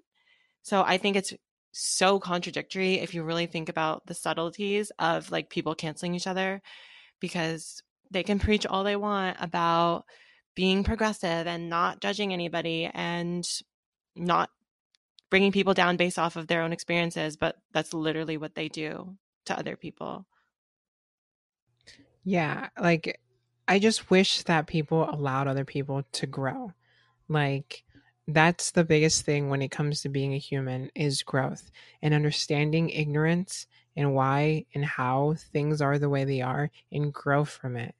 [0.62, 1.32] So I think it's
[1.72, 6.60] so contradictory if you really think about the subtleties of like people canceling each other
[7.18, 10.04] because they can preach all they want about
[10.54, 13.48] being progressive and not judging anybody and
[14.14, 14.50] not
[15.30, 19.16] bringing people down based off of their own experiences, but that's literally what they do
[19.46, 20.26] to other people.
[22.24, 23.20] Yeah, like
[23.68, 26.72] I just wish that people allowed other people to grow.
[27.28, 27.84] Like
[28.28, 31.70] that's the biggest thing when it comes to being a human is growth
[32.02, 37.44] and understanding ignorance and why and how things are the way they are and grow
[37.44, 37.94] from it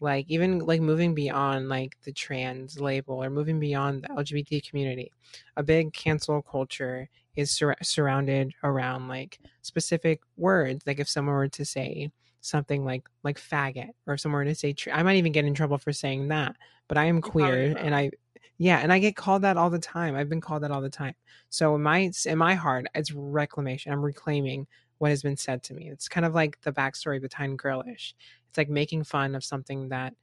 [0.00, 5.10] like even like moving beyond like the trans label or moving beyond the lgbt community
[5.56, 11.48] a big cancel culture is sur- surrounded around like specific words like if someone were
[11.48, 15.44] to say something like like faggot or someone to say tr- i might even get
[15.44, 18.10] in trouble for saying that but i am queer and i
[18.58, 20.14] yeah and i get called that all the time.
[20.16, 21.14] I've been called that all the time.
[21.48, 23.92] So in my in my heart it's reclamation.
[23.92, 24.66] I'm reclaiming
[24.98, 25.88] what has been said to me.
[25.88, 28.14] It's kind of like the backstory behind girlish.
[28.48, 30.14] It's like making fun of something that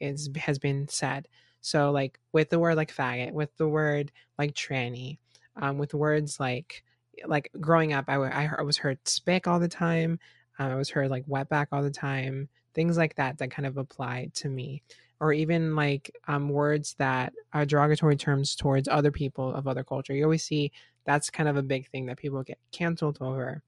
[0.00, 1.28] is has been said.
[1.60, 5.18] So like with the word like faggot, with the word like tranny,
[5.56, 6.82] um, with words like
[7.26, 10.18] like growing up, I, I, I was heard spick all the time.
[10.58, 12.48] Uh, I was heard like wetback all the time.
[12.74, 14.82] Things like that that kind of apply to me,
[15.20, 20.14] or even like um, words that are derogatory terms towards other people of other culture.
[20.14, 20.72] You always see
[21.04, 23.62] that's kind of a big thing that people get canceled over,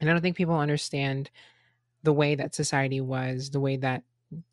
[0.00, 1.30] and I don't think people understand
[2.02, 4.02] the way that society was, the way that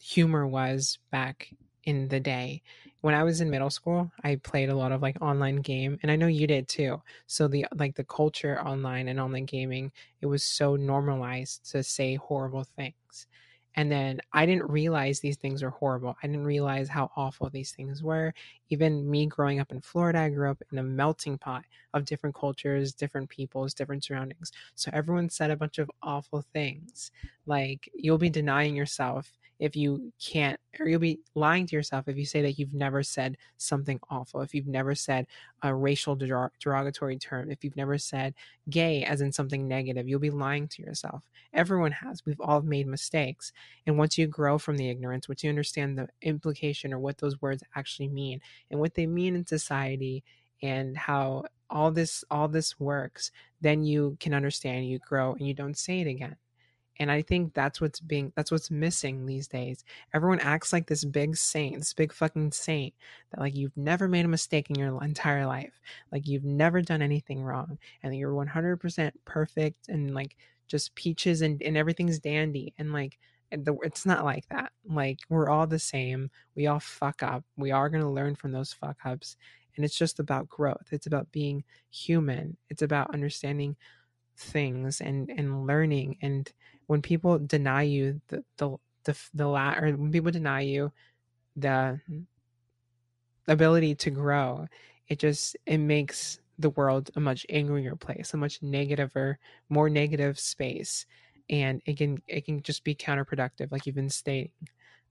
[0.01, 1.49] humor was back
[1.87, 2.61] in the day.
[3.01, 6.11] When I was in middle school, I played a lot of like online game and
[6.11, 7.01] I know you did too.
[7.27, 12.15] So the like the culture online and online gaming, it was so normalized to say
[12.15, 13.27] horrible things.
[13.75, 16.17] And then I didn't realize these things were horrible.
[16.21, 18.33] I didn't realize how awful these things were.
[18.69, 22.35] Even me growing up in Florida, I grew up in a melting pot of different
[22.35, 24.51] cultures, different peoples, different surroundings.
[24.75, 27.11] So everyone said a bunch of awful things.
[27.45, 32.17] Like you'll be denying yourself if you can't, or you'll be lying to yourself if
[32.17, 35.27] you say that you've never said something awful, if you've never said
[35.63, 38.33] a racial derogatory term, if you've never said
[38.69, 41.27] gay as in something negative, you'll be lying to yourself.
[41.53, 42.25] Everyone has.
[42.25, 43.51] We've all made mistakes.
[43.85, 47.41] And once you grow from the ignorance, once you understand the implication or what those
[47.41, 50.23] words actually mean and what they mean in society
[50.61, 55.53] and how all this all this works then you can understand you grow and you
[55.53, 56.35] don't say it again
[56.99, 59.83] and I think that's what's being that's what's missing these days.
[60.13, 62.93] Everyone acts like this big saint, this big fucking saint
[63.31, 65.79] that like you've never made a mistake in your entire life.
[66.11, 70.35] Like you've never done anything wrong and you're 100% perfect and like
[70.67, 73.17] just peaches and, and everything's dandy and like
[73.51, 74.73] it's not like that.
[74.85, 76.29] Like we're all the same.
[76.55, 77.45] We all fuck up.
[77.55, 79.37] We are going to learn from those fuck ups
[79.77, 80.87] and it's just about growth.
[80.91, 82.57] It's about being human.
[82.69, 83.77] It's about understanding
[84.37, 86.51] things and and learning and
[86.87, 90.91] when people deny you the the the, the la- or when people deny you
[91.55, 91.99] the
[93.47, 94.67] ability to grow
[95.07, 98.59] it just it makes the world a much angrier place a much
[99.15, 101.05] or more negative space
[101.49, 104.51] and it can it can just be counterproductive like you've been stating.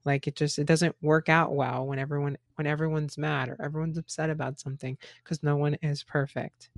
[0.05, 3.99] Like it just it doesn't work out well when everyone when everyone's mad or everyone's
[3.99, 6.71] upset about something because no one is perfect.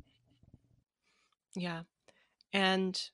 [1.55, 1.82] Yeah
[2.53, 3.11] and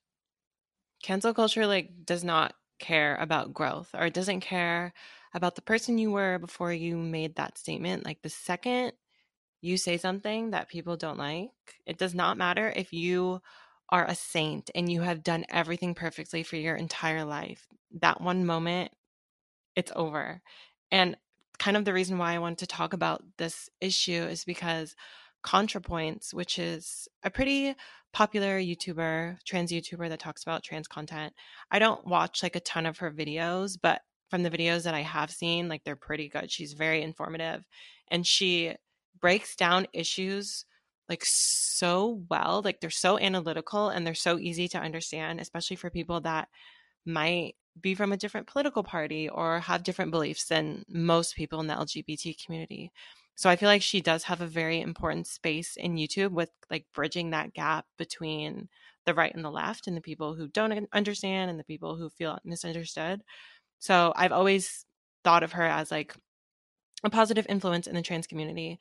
[1.05, 4.94] cancel culture like does not care about growth or it doesn't care
[5.34, 8.07] about the person you were before you made that statement.
[8.07, 8.92] Like the second
[9.61, 11.50] you say something that people don't like,
[11.84, 13.42] it does not matter if you
[13.90, 17.66] are a saint and you have done everything perfectly for your entire life.
[18.00, 18.90] That one moment,
[19.76, 20.40] it's over.
[20.90, 21.18] And
[21.59, 24.96] kind of the reason why I wanted to talk about this issue is because
[25.45, 27.74] ContraPoints, which is a pretty
[28.12, 31.34] popular YouTuber, trans YouTuber that talks about trans content.
[31.70, 35.03] I don't watch like a ton of her videos, but from the videos that I
[35.03, 36.51] have seen, like they're pretty good.
[36.51, 37.64] She's very informative
[38.09, 38.74] and she
[39.20, 40.64] breaks down issues
[41.09, 42.62] like so well.
[42.64, 46.49] Like they're so analytical and they're so easy to understand, especially for people that
[47.05, 51.66] might be from a different political party or have different beliefs than most people in
[51.66, 52.92] the LGBT community.
[53.35, 56.87] So I feel like she does have a very important space in YouTube with like
[56.95, 58.68] bridging that gap between
[59.07, 62.09] the right and the left and the people who don't understand and the people who
[62.09, 63.22] feel misunderstood.
[63.80, 64.87] So I've always
[65.24, 66.14] thought of her as like
[67.03, 68.78] a positive influence in the trans community.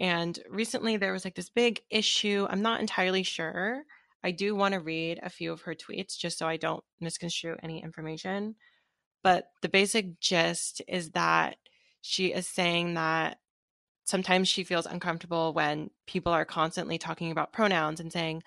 [0.00, 2.46] And recently there was like this big issue.
[2.48, 3.82] I'm not entirely sure.
[4.22, 7.56] I do want to read a few of her tweets just so I don't misconstrue
[7.62, 8.54] any information.
[9.22, 11.56] But the basic gist is that
[12.00, 13.38] she is saying that
[14.08, 18.42] sometimes she feels uncomfortable when people are constantly talking about pronouns and saying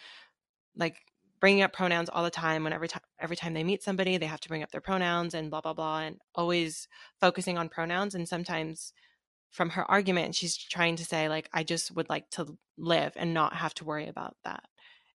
[0.75, 0.97] like
[1.39, 4.25] bringing up pronouns all the time when every time every time they meet somebody they
[4.25, 6.87] have to bring up their pronouns and blah blah blah and always
[7.19, 8.15] focusing on pronouns.
[8.15, 8.91] And sometimes
[9.51, 13.33] from her argument she's trying to say like i just would like to live and
[13.33, 14.63] not have to worry about that.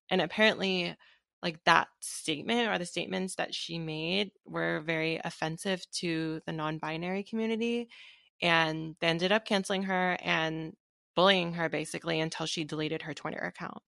[0.09, 0.95] And apparently
[1.43, 7.23] like that statement or the statements that she made were very offensive to the non-binary
[7.23, 7.89] community
[8.41, 10.73] and they ended up canceling her and
[11.15, 13.81] bullying her basically until she deleted her Twitter account.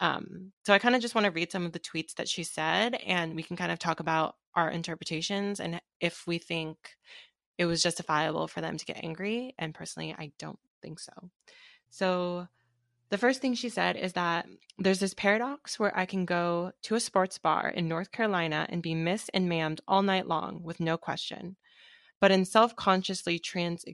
[0.00, 2.42] Um, so I kind of just want to read some of the tweets that she
[2.42, 6.76] said, and we can kind of talk about our interpretations and if we think
[7.58, 9.54] it was justifiable for them to get angry.
[9.58, 11.12] And personally, I don't think so.
[11.90, 12.48] So
[13.10, 14.46] the first thing she said is that
[14.78, 18.82] there's this paradox where I can go to a sports bar in North Carolina and
[18.82, 21.56] be missed and mammed all night long with no question.
[22.24, 23.84] But in self consciously trans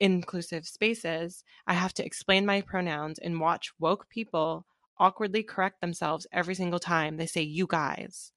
[0.00, 4.66] inclusive spaces, I have to explain my pronouns and watch woke people
[4.98, 8.32] awkwardly correct themselves every single time they say you guys.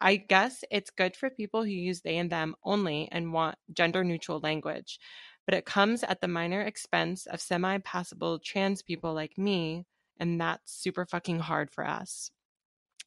[0.00, 4.02] I guess it's good for people who use they and them only and want gender
[4.02, 4.98] neutral language,
[5.44, 9.84] but it comes at the minor expense of semi passable trans people like me,
[10.18, 12.30] and that's super fucking hard for us.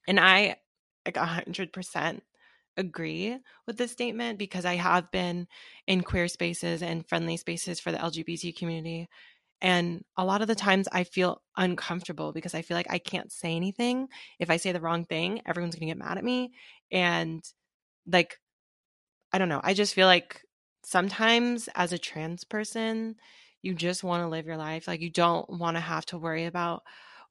[0.08, 0.58] And I
[1.04, 2.22] like 100%
[2.78, 5.48] agree with this statement because I have been
[5.88, 9.08] in queer spaces and friendly spaces for the LGBT community.
[9.62, 13.32] And a lot of the times I feel uncomfortable because I feel like I can't
[13.32, 14.10] say anything.
[14.40, 16.52] If I say the wrong thing, everyone's going to get mad at me.
[16.92, 17.44] And
[18.06, 18.40] like,
[19.32, 19.62] I don't know.
[19.64, 20.42] I just feel like
[20.84, 23.16] sometimes as a trans person,
[23.62, 24.88] you just want to live your life.
[24.88, 26.84] Like, you don't want to have to worry about,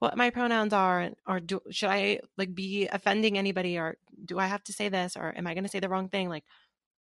[0.03, 4.47] what my pronouns are or do should i like be offending anybody or do i
[4.47, 6.29] have to say this or am i going to say the wrong thing?
[6.29, 6.43] Like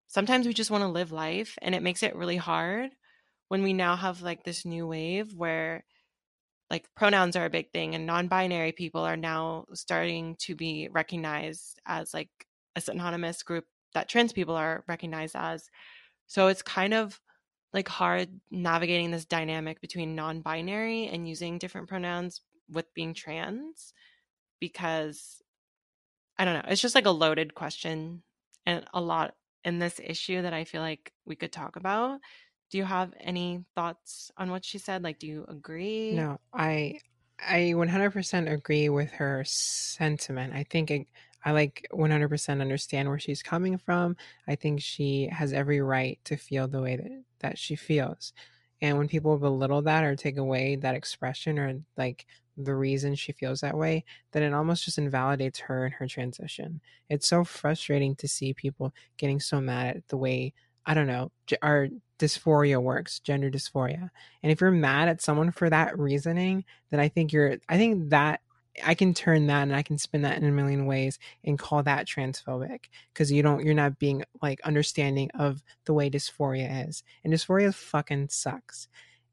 [0.08, 2.92] sometimes we just want to live life and it makes it really hard
[3.48, 5.84] when we now have like this new wave where
[6.70, 11.80] like pronouns are a big thing and non-binary people are now starting to be recognized
[11.88, 12.30] as like
[12.76, 15.70] a synonymous group that trans people are recognized as.
[16.28, 17.20] So it's kind of
[17.74, 22.42] like hard navigating this dynamic between non-binary and using different pronouns
[22.72, 23.94] with being trans
[24.60, 25.42] because
[26.38, 28.24] I don't know, it's just like a loaded question
[28.66, 32.20] and a lot in this issue that I feel like we could talk about.
[32.70, 35.04] Do you have any thoughts on what she said?
[35.04, 36.14] Like do you agree?
[36.16, 37.00] No, I
[37.40, 40.54] I 100% agree with her sentiment.
[40.54, 41.08] I think it,
[41.44, 44.16] I like 100% understand where she's coming from.
[44.48, 48.34] I think she has every right to feel the way that, that she feels.
[48.82, 52.26] And when people belittle that or take away that expression or like
[52.66, 56.82] the reason she feels that way, then it almost just invalidates her and her transition.
[57.10, 60.54] It's so frustrating to see people getting so mad at the way,
[60.86, 61.32] I don't know,
[61.62, 61.90] our
[62.20, 64.10] dysphoria works, gender dysphoria.
[64.44, 68.10] And if you're mad at someone for that reasoning, then I think you're, I think
[68.10, 68.42] that
[68.84, 71.84] I can turn that and I can spin that in a million ways and call
[71.84, 77.04] that transphobic because you don't you're not being like understanding of the way dysphoria is.
[77.24, 78.88] And dysphoria fucking sucks.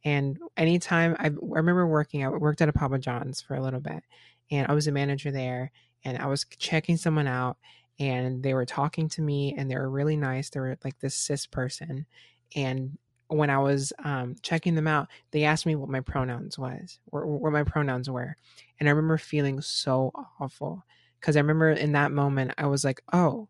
[0.04, 3.80] And anytime I, I remember working, I worked at a Papa John's for a little
[3.80, 4.04] bit,
[4.50, 5.70] and I was a manager there,
[6.04, 7.56] and I was checking someone out,
[7.98, 10.50] and they were talking to me, and they were really nice.
[10.50, 12.06] They were like this cis person,
[12.54, 16.98] and when I was um, checking them out, they asked me what my pronouns was,
[17.10, 18.36] or what my pronouns were,
[18.78, 20.84] and I remember feeling so awful
[21.20, 23.48] because I remember in that moment I was like, "Oh,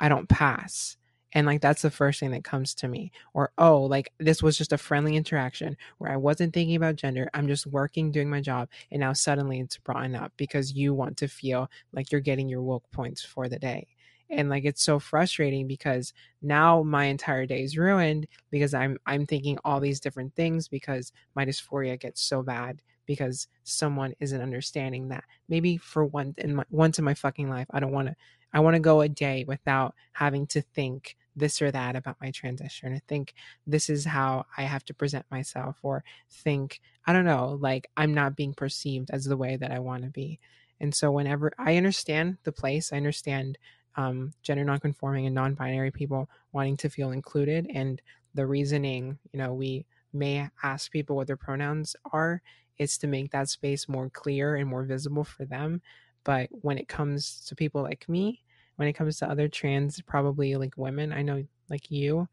[0.00, 0.96] I don't pass."
[1.32, 3.12] And like that's the first thing that comes to me.
[3.34, 7.30] Or oh, like this was just a friendly interaction where I wasn't thinking about gender.
[7.34, 11.16] I'm just working, doing my job, and now suddenly it's brought up because you want
[11.18, 13.86] to feel like you're getting your woke points for the day
[14.30, 19.26] and like it's so frustrating because now my entire day is ruined because i'm i'm
[19.26, 25.08] thinking all these different things because my dysphoria gets so bad because someone isn't understanding
[25.08, 28.14] that maybe for one in my once in my fucking life i don't want to
[28.52, 32.30] i want to go a day without having to think this or that about my
[32.30, 33.34] transition I think
[33.66, 38.14] this is how i have to present myself or think i don't know like i'm
[38.14, 40.38] not being perceived as the way that i want to be.
[40.80, 43.58] And so whenever i understand the place i understand
[43.96, 48.00] um, gender nonconforming and non-binary people wanting to feel included and
[48.34, 52.42] the reasoning you know we may ask people what their pronouns are
[52.78, 55.82] is to make that space more clear and more visible for them.
[56.24, 58.42] But when it comes to people like me
[58.80, 62.26] when it comes to other trans probably like women i know like you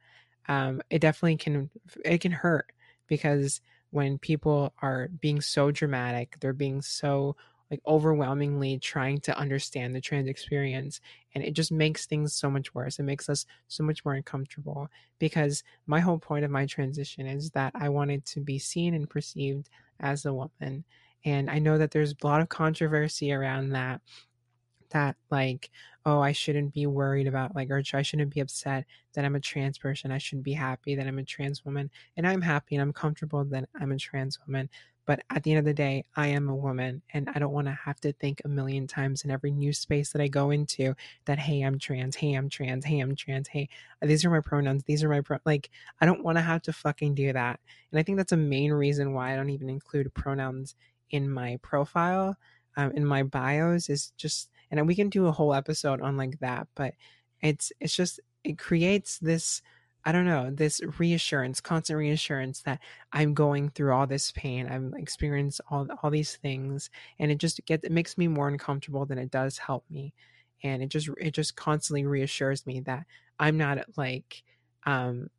[0.47, 1.69] um, it definitely can
[2.05, 2.71] it can hurt
[3.07, 7.35] because when people are being so dramatic they're being so
[7.69, 11.01] like overwhelmingly trying to understand the trans experience
[11.35, 12.97] and it just makes things so much worse.
[12.97, 14.89] It makes us so much more uncomfortable
[15.19, 19.09] because my whole point of my transition is that i wanted to be seen and
[19.09, 19.69] perceived
[19.99, 20.85] as a woman
[21.25, 23.99] and i know that there's a lot of controversy around that
[24.89, 25.69] that like
[26.05, 29.39] oh i shouldn't be worried about like or i shouldn't be upset that i'm a
[29.39, 30.11] trans person.
[30.11, 31.89] I shouldn't be happy that i'm a trans woman.
[32.15, 34.69] And i'm happy and i'm comfortable that i'm a trans woman
[35.07, 37.67] but at the end of the day, I am a woman and I don't want
[37.67, 40.95] to have to think a million times in every new space that I go into
[41.23, 43.69] that, hey, I'm trans, hey, I'm trans, hey, I'm trans, hey,
[44.01, 45.69] these are my pronouns, these are my pro like
[46.01, 47.61] I don't want to have to fucking do that.
[47.91, 50.75] And I think that's a main reason why I don't even include pronouns
[51.09, 52.35] in my profile,
[52.75, 56.39] um, in my bios is just and we can do a whole episode on like
[56.39, 56.93] that, but
[57.41, 59.61] it's it's just it creates this
[60.05, 62.79] I don't know, this reassurance, constant reassurance that
[63.11, 64.65] I'm going through all this pain.
[64.71, 66.89] I'm experiencing all all these things,
[67.19, 70.13] and it just gets it makes me more uncomfortable than it does help me,
[70.63, 73.05] and it just it just constantly reassures me that
[73.39, 74.43] I'm not like
[74.85, 75.29] um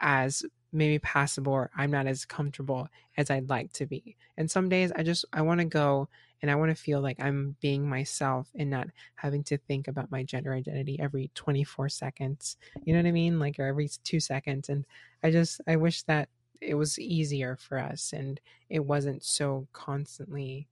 [0.00, 4.16] as maybe passable or I'm not as comfortable as I'd like to be.
[4.36, 6.08] And some days I just I want to go
[6.42, 10.10] and I want to feel like I'm being myself and not having to think about
[10.10, 12.56] my gender identity every 24 seconds.
[12.84, 13.38] You know what I mean?
[13.38, 14.84] Like or every 2 seconds and
[15.22, 16.28] I just I wish that
[16.60, 20.68] it was easier for us and it wasn't so constantly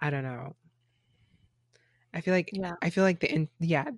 [0.00, 0.56] I don't know.
[2.12, 2.74] I feel like yeah.
[2.82, 3.90] I feel like the in, yeah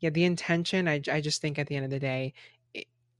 [0.00, 2.34] yeah the intention I I just think at the end of the day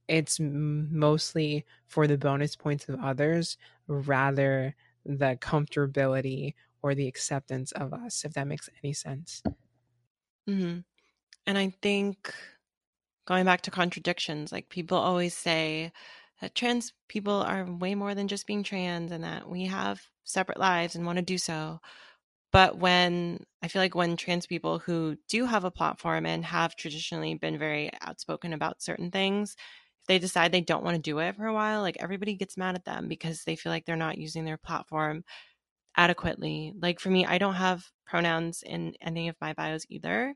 [0.07, 4.75] it's mostly for the bonus points of others rather
[5.05, 9.41] the comfortability or the acceptance of us if that makes any sense
[10.49, 10.79] mm-hmm.
[11.45, 12.33] and i think
[13.27, 15.91] going back to contradictions like people always say
[16.41, 20.59] that trans people are way more than just being trans and that we have separate
[20.59, 21.79] lives and want to do so
[22.51, 26.75] but when i feel like when trans people who do have a platform and have
[26.75, 29.55] traditionally been very outspoken about certain things
[30.01, 32.57] if they decide they don't want to do it for a while, like everybody gets
[32.57, 35.23] mad at them because they feel like they're not using their platform
[35.99, 36.73] adequately.
[36.81, 40.33] Like for me, I don't have pronouns in any of my bios either.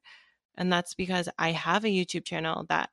[0.57, 2.89] And that's because I have a YouTube channel that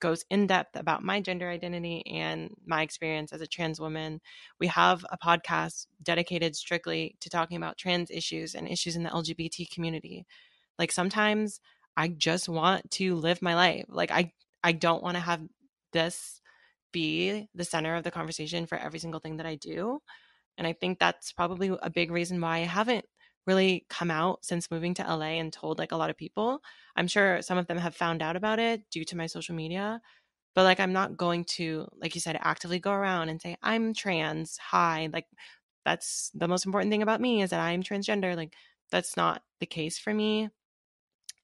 [0.00, 4.20] goes in depth about my gender identity and my experience as a trans woman.
[4.60, 9.10] We have a podcast dedicated strictly to talking about trans issues and issues in the
[9.10, 10.26] LGBT community.
[10.78, 11.60] Like sometimes
[11.96, 13.84] I just want to live my life.
[13.88, 14.32] Like I
[14.64, 15.42] I don't want to have
[15.92, 16.40] this
[16.92, 20.00] be the center of the conversation for every single thing that I do.
[20.58, 23.06] And I think that's probably a big reason why I haven't
[23.46, 26.60] really come out since moving to LA and told like a lot of people.
[26.96, 30.02] I'm sure some of them have found out about it due to my social media,
[30.54, 33.94] but like I'm not going to, like you said, actively go around and say, I'm
[33.94, 34.58] trans.
[34.58, 35.08] Hi.
[35.10, 35.26] Like
[35.84, 38.36] that's the most important thing about me is that I'm transgender.
[38.36, 38.52] Like
[38.90, 40.50] that's not the case for me.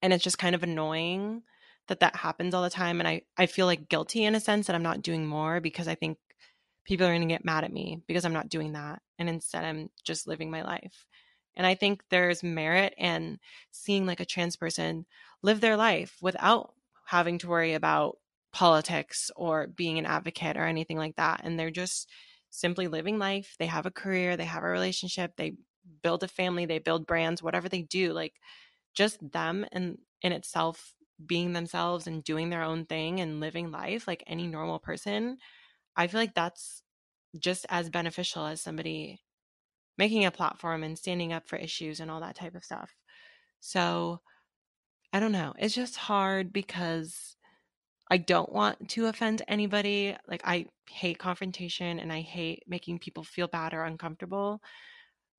[0.02, 1.42] And it's just kind of annoying
[1.88, 4.66] that that happens all the time and I I feel like guilty in a sense
[4.66, 6.18] that I'm not doing more because I think
[6.84, 9.64] people are going to get mad at me because I'm not doing that and instead
[9.64, 11.06] I'm just living my life.
[11.56, 13.38] And I think there's merit in
[13.70, 15.06] seeing like a trans person
[15.42, 16.74] live their life without
[17.06, 18.18] having to worry about
[18.52, 22.08] politics or being an advocate or anything like that and they're just
[22.50, 23.56] simply living life.
[23.58, 25.56] They have a career, they have a relationship, they
[26.02, 28.34] build a family, they build brands, whatever they do, like
[28.94, 30.94] just them and in itself
[31.24, 35.38] being themselves and doing their own thing and living life like any normal person,
[35.96, 36.83] I feel like that's
[37.38, 39.20] just as beneficial as somebody
[39.96, 42.94] making a platform and standing up for issues and all that type of stuff.
[43.60, 44.20] So
[45.12, 45.54] I don't know.
[45.58, 47.36] It's just hard because
[48.10, 50.16] I don't want to offend anybody.
[50.28, 54.60] Like, I hate confrontation and I hate making people feel bad or uncomfortable.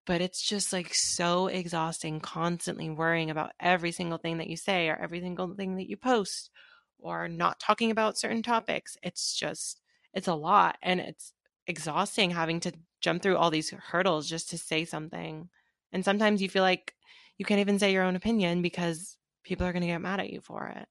[0.08, 4.88] But it's just like so exhausting constantly worrying about every single thing that you say
[4.88, 6.52] or every single thing that you post
[7.00, 8.98] or not talking about certain topics.
[9.04, 9.82] It's just,
[10.14, 10.78] it's a lot.
[10.82, 11.34] And it's
[11.68, 15.50] exhausting having to jump through all these hurdles just to say something.
[15.92, 16.96] And sometimes you feel like
[17.38, 20.30] you can't even say your own opinion because people are going to get mad at
[20.32, 20.88] you for it.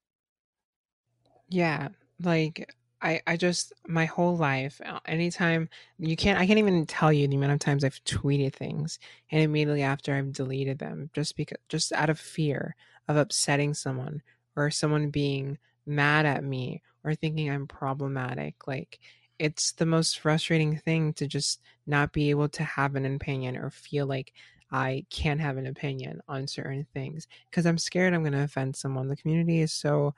[1.48, 1.88] Yeah,
[2.20, 5.68] like I I just my whole life anytime
[5.98, 8.98] you can't I can't even tell you the amount of times I've tweeted things
[9.30, 12.76] and immediately after I've deleted them just because just out of fear
[13.08, 14.22] of upsetting someone
[14.56, 19.00] or someone being mad at me or thinking I'm problematic like
[19.38, 23.70] it's the most frustrating thing to just not be able to have an opinion or
[23.70, 24.32] feel like
[24.70, 28.76] I can't have an opinion on certain things because I'm scared I'm going to offend
[28.76, 29.08] someone.
[29.08, 30.14] The community is so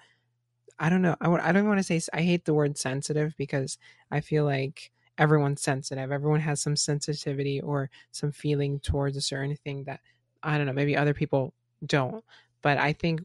[0.78, 1.16] I don't know.
[1.20, 3.78] I, I don't want to say I hate the word sensitive because
[4.10, 6.12] I feel like everyone's sensitive.
[6.12, 10.00] Everyone has some sensitivity or some feeling towards a certain thing that
[10.42, 10.72] I don't know.
[10.72, 11.54] Maybe other people
[11.84, 12.22] don't.
[12.62, 13.22] But I think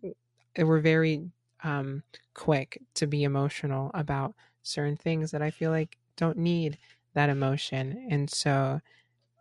[0.58, 1.30] we're very
[1.64, 4.34] um, quick to be emotional about
[4.64, 6.78] certain things that I feel like don't need
[7.14, 8.08] that emotion.
[8.10, 8.82] And so,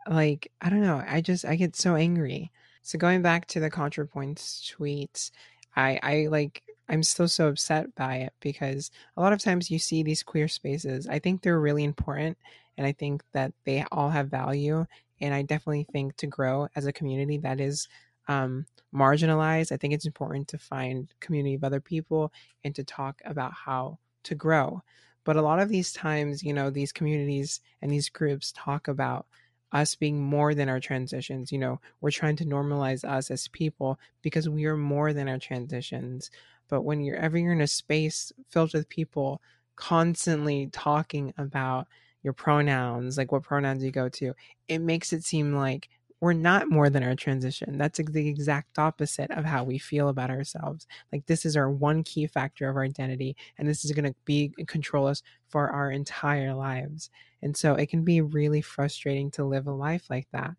[0.09, 1.03] like, I don't know.
[1.07, 2.51] I just I get so angry.
[2.83, 5.31] So going back to the ContraPoints tweets,
[5.77, 9.79] I I like I'm still so upset by it because a lot of times you
[9.79, 11.07] see these queer spaces.
[11.07, 12.37] I think they're really important
[12.77, 14.87] and I think that they all have value.
[15.21, 17.89] And I definitely think to grow as a community that is
[18.27, 22.33] um, marginalized, I think it's important to find community of other people
[22.65, 24.83] and to talk about how to grow.
[25.31, 29.27] But a lot of these times, you know, these communities and these groups talk about
[29.71, 31.53] us being more than our transitions.
[31.53, 35.39] You know, we're trying to normalize us as people because we are more than our
[35.39, 36.33] transitions.
[36.69, 39.41] But when you're ever you're in a space filled with people
[39.77, 41.87] constantly talking about
[42.25, 44.35] your pronouns, like what pronouns you go to,
[44.67, 45.89] it makes it seem like
[46.21, 47.79] we're not more than our transition.
[47.79, 50.87] That's the exact opposite of how we feel about ourselves.
[51.13, 54.15] Like this is our one key factor of our identity, and this is going to
[54.25, 57.11] be control us for our entire lives.
[57.43, 60.53] And so it can be really frustrating to live a life like that.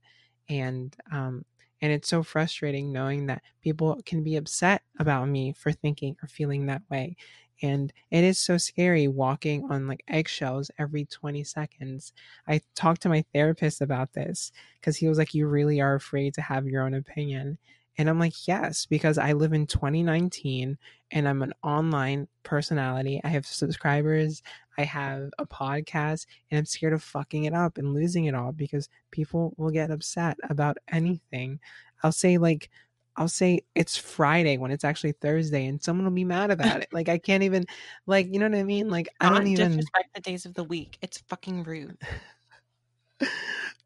[0.49, 1.45] And um,
[1.81, 6.27] and it's so frustrating knowing that people can be upset about me for thinking or
[6.27, 7.15] feeling that way.
[7.61, 12.13] And it is so scary walking on like eggshells every 20 seconds.
[12.47, 16.33] I talked to my therapist about this because he was like, You really are afraid
[16.35, 17.57] to have your own opinion.
[17.97, 20.77] And I'm like, Yes, because I live in 2019
[21.11, 23.21] and I'm an online personality.
[23.23, 24.41] I have subscribers,
[24.77, 28.53] I have a podcast, and I'm scared of fucking it up and losing it all
[28.53, 31.59] because people will get upset about anything.
[32.03, 32.69] I'll say, like,
[33.15, 36.89] I'll say it's Friday when it's actually Thursday, and someone will be mad about it.
[36.91, 37.65] Like I can't even,
[38.05, 38.89] like you know what I mean?
[38.89, 40.97] Like I don't even respect the days of the week.
[41.01, 41.97] It's fucking rude.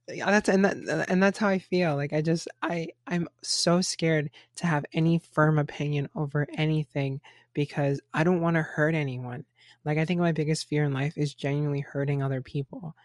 [0.07, 1.95] yeah, that's and that uh, and that's how I feel.
[1.95, 7.21] Like I just I I'm so scared to have any firm opinion over anything
[7.53, 9.45] because I don't want to hurt anyone.
[9.83, 12.95] Like I think my biggest fear in life is genuinely hurting other people.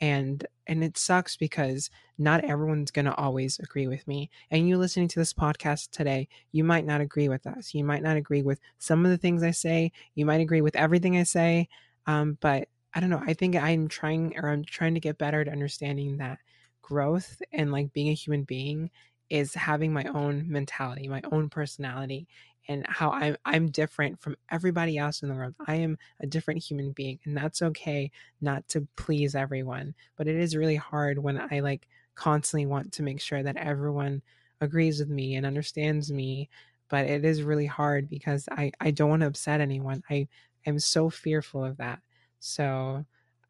[0.00, 4.30] And and it sucks because not everyone's going to always agree with me.
[4.50, 7.72] And you listening to this podcast today, you might not agree with us.
[7.72, 9.92] You might not agree with some of the things I say.
[10.14, 11.68] You might agree with everything I say.
[12.06, 13.22] Um, but I don't know.
[13.24, 16.38] I think I'm trying or I'm trying to get better at understanding that
[16.82, 18.90] growth and like being a human being
[19.28, 22.28] is having my own mentality, my own personality,
[22.68, 25.54] and how I'm I'm different from everybody else in the world.
[25.66, 28.10] I am a different human being, and that's okay
[28.40, 29.94] not to please everyone.
[30.16, 34.22] But it is really hard when I like constantly want to make sure that everyone
[34.60, 36.48] agrees with me and understands me.
[36.88, 40.02] But it is really hard because I I don't want to upset anyone.
[40.10, 40.28] I
[40.66, 42.00] am so fearful of that.
[42.40, 43.04] So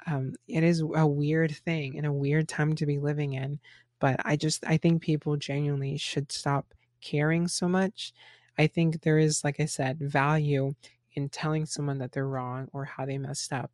[0.07, 3.61] um, it is a weird thing and a weird time to be living in.
[3.99, 8.13] But I just I think people genuinely should stop caring so much
[8.59, 10.75] I think there is, like I said, value
[11.15, 13.71] in telling someone that they're wrong or how they messed up.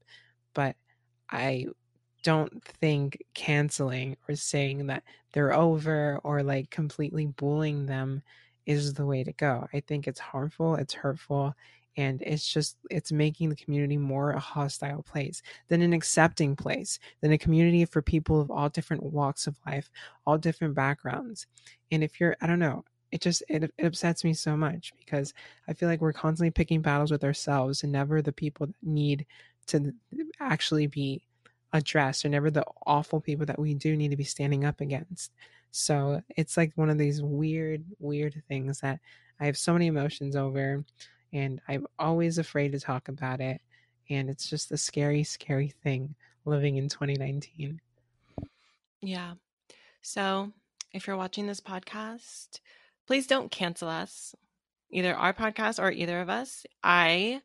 [0.54, 0.76] But
[1.30, 1.66] I
[2.22, 5.02] don't think canceling or saying that
[5.32, 8.22] they're over or like completely bullying them
[8.66, 9.66] is the way to go.
[9.72, 11.54] I think it's harmful, it's hurtful,
[11.96, 16.98] and it's just it's making the community more a hostile place than an accepting place,
[17.20, 19.90] than a community for people of all different walks of life,
[20.26, 21.46] all different backgrounds.
[21.90, 25.32] And if you're I don't know, it just it, it upsets me so much because
[25.68, 29.26] i feel like we're constantly picking battles with ourselves and never the people that need
[29.66, 29.92] to
[30.40, 31.22] actually be
[31.72, 35.32] addressed or never the awful people that we do need to be standing up against
[35.70, 38.98] so it's like one of these weird weird things that
[39.42, 40.84] I have so many emotions over,
[41.32, 43.60] and I'm always afraid to talk about it.
[44.08, 47.80] And it's just a scary, scary thing living in 2019.
[49.00, 49.32] Yeah.
[50.00, 50.52] So
[50.92, 52.60] if you're watching this podcast,
[53.06, 54.34] please don't cancel us,
[54.90, 56.64] either our podcast or either of us.
[56.82, 57.42] I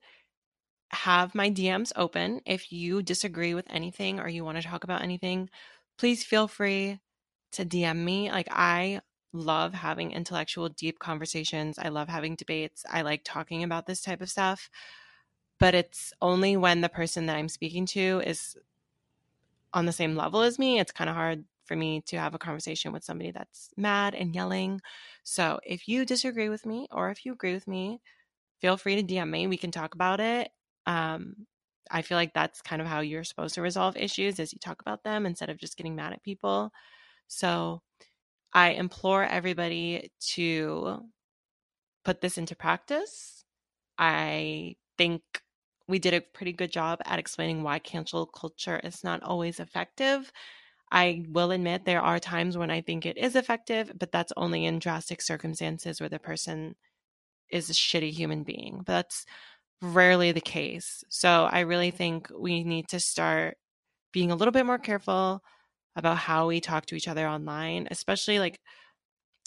[0.90, 2.42] have my DMs open.
[2.46, 5.50] If you disagree with anything or you want to talk about anything,
[5.98, 7.00] please feel free
[7.52, 8.32] to DM me.
[8.32, 9.02] Like, I
[9.34, 11.78] love having intellectual, deep conversations.
[11.78, 12.84] I love having debates.
[12.90, 14.70] I like talking about this type of stuff.
[15.60, 18.56] But it's only when the person that I'm speaking to is
[19.74, 20.80] on the same level as me.
[20.80, 24.34] It's kind of hard for me to have a conversation with somebody that's mad and
[24.36, 24.82] yelling.
[25.24, 28.02] So if you disagree with me or if you agree with me,
[28.62, 29.48] feel free to DM me.
[29.48, 30.50] We can talk about it.
[30.86, 31.48] Um,
[31.92, 34.82] I feel like that's kind of how you're supposed to resolve issues is you talk
[34.82, 36.72] about them instead of just getting mad at people.
[37.28, 37.82] So
[38.54, 41.10] I implore everybody to
[42.04, 43.44] put this into practice.
[43.98, 45.24] I think
[45.88, 50.32] we did a pretty good job at explaining why cancel culture is not always effective.
[50.92, 54.66] I will admit there are times when I think it is effective, but that's only
[54.66, 56.76] in drastic circumstances where the person
[57.50, 58.84] is a shitty human being.
[58.86, 59.26] But that's
[59.82, 61.04] rarely the case.
[61.10, 63.58] So I really think we need to start
[64.14, 65.44] being a little bit more careful
[65.96, 68.60] about how we talk to each other online, especially like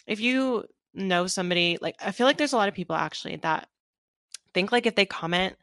[0.07, 0.65] if you
[0.95, 3.69] know somebody, like I feel like there's a lot of people actually that
[4.55, 5.57] think like if they comment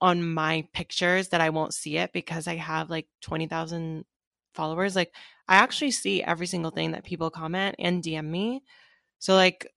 [0.00, 4.04] on my pictures that I won't see it because I have like 20,000
[4.56, 4.96] followers.
[4.96, 5.14] Like
[5.48, 8.62] I actually see every single thing that people comment and DM me.
[9.18, 9.72] So like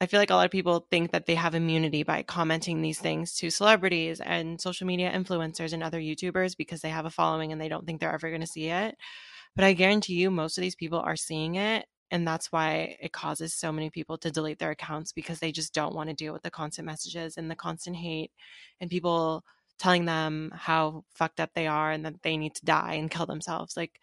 [0.00, 2.98] I feel like a lot of people think that they have immunity by commenting these
[2.98, 7.50] things to celebrities and social media influencers and other YouTubers because they have a following
[7.50, 8.96] and they don't think they're ever going to see it.
[9.54, 11.86] But I guarantee you, most of these people are seeing it.
[12.10, 15.74] And that's why it causes so many people to delete their accounts because they just
[15.74, 18.30] don't want to deal with the constant messages and the constant hate
[18.80, 19.44] and people
[19.78, 23.26] telling them how fucked up they are and that they need to die and kill
[23.26, 23.76] themselves.
[23.76, 24.00] Like,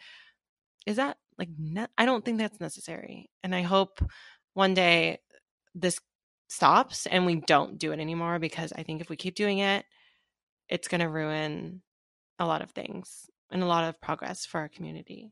[0.85, 3.29] is that like, ne- I don't think that's necessary.
[3.43, 3.99] And I hope
[4.53, 5.19] one day
[5.73, 5.99] this
[6.47, 9.85] stops and we don't do it anymore because I think if we keep doing it,
[10.69, 11.81] it's going to ruin
[12.39, 15.31] a lot of things and a lot of progress for our community.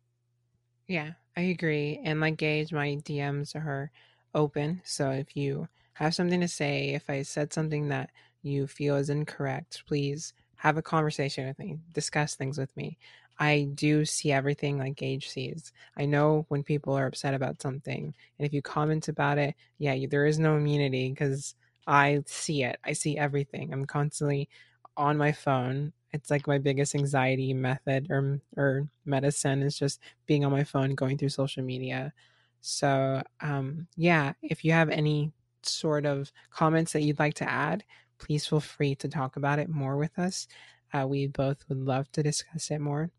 [0.88, 2.02] Yeah, I agree.
[2.04, 3.92] And like Gage, my DMs are
[4.34, 4.82] open.
[4.84, 8.10] So if you have something to say, if I said something that
[8.44, 12.98] you feel is incorrect, please have a conversation with me, discuss things with me.
[13.40, 15.72] I do see everything like Gage sees.
[15.98, 19.96] I know when people are upset about something, and if you comment about it, yeah,
[20.10, 21.56] there is no immunity because
[21.88, 22.78] I see it.
[22.86, 23.74] I see everything.
[23.74, 24.48] I'm constantly
[24.96, 25.94] on my phone.
[26.14, 30.94] It's like my biggest anxiety method or or medicine is just being on my phone,
[30.94, 32.14] going through social media.
[32.62, 35.32] So, um, yeah, if you have any
[35.64, 37.84] sort of comments that you'd like to add,
[38.22, 40.48] please feel free to talk about it more with us.
[40.94, 43.10] Uh, we both would love to discuss it more.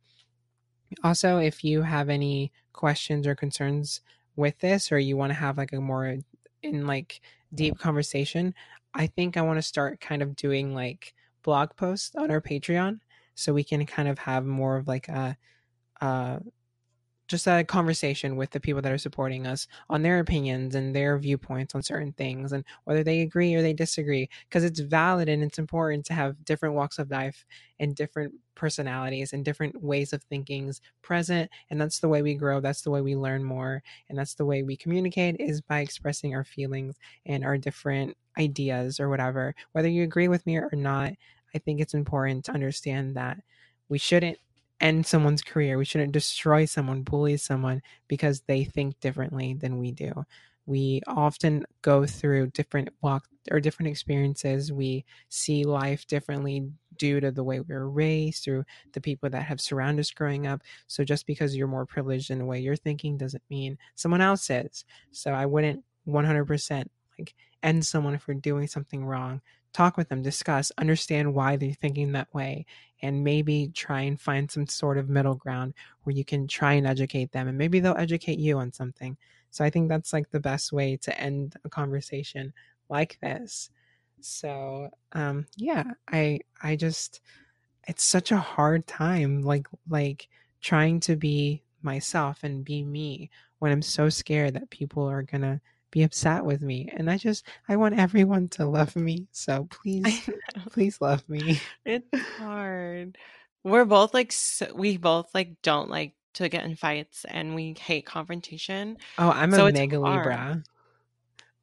[1.03, 4.01] Also, if you have any questions or concerns
[4.37, 6.17] with this, or you want to have like a more
[6.63, 7.21] in like
[7.55, 8.55] deep conversation,
[8.95, 13.01] I think I want to start kind of doing like blog posts on our Patreon
[13.35, 15.37] so we can kind of have more of like a,
[16.01, 16.41] a
[17.29, 21.19] just a conversation with the people that are supporting us on their opinions and their
[21.19, 25.43] viewpoints on certain things and whether they agree or they disagree because it's valid and
[25.43, 27.45] it's important to have different walks of life
[27.81, 31.51] and different personalities and different ways of thinkings present.
[31.71, 34.45] And that's the way we grow that's the way we learn more and that's the
[34.45, 39.55] way we communicate is by expressing our feelings and our different ideas or whatever.
[39.73, 41.13] Whether you agree with me or not
[41.55, 43.39] i think it's important to understand that
[43.89, 44.39] we shouldn't
[44.83, 45.79] end someone's career.
[45.79, 50.13] We shouldn't destroy someone, bully someone because they think differently than we do.
[50.67, 54.73] We often go through different walk or different experiences.
[54.73, 59.43] We see life differently due to the way we were raised, through the people that
[59.43, 60.63] have surrounded us growing up.
[60.87, 64.51] So just because you're more privileged in the way you're thinking doesn't mean someone else
[64.51, 64.85] is.
[65.11, 69.41] So I wouldn't 100% like end someone for doing something wrong
[69.73, 72.67] talk with them, discuss, understand why they're thinking that way,
[73.03, 75.75] and maybe try and find some sort of middle ground
[76.05, 79.17] where you can try and educate them and maybe they'll educate you on something.
[79.51, 82.53] So I think that's like the best way to end a conversation
[82.89, 83.71] like this.
[84.21, 87.21] So um yeah, I I just
[87.89, 90.29] it's such a hard time like like
[90.61, 95.43] trying to be myself and be me when I'm so scared that people are going
[95.43, 95.61] to
[95.93, 96.91] be upset with me.
[96.93, 99.29] And I just I want everyone to love me.
[99.31, 100.29] So please
[100.73, 101.61] please love me.
[101.85, 103.17] It's hard.
[103.63, 107.77] We're both like so, we both like don't like to get in fights and we
[107.79, 108.97] hate confrontation.
[109.19, 110.65] Oh, I'm so a mega Libra.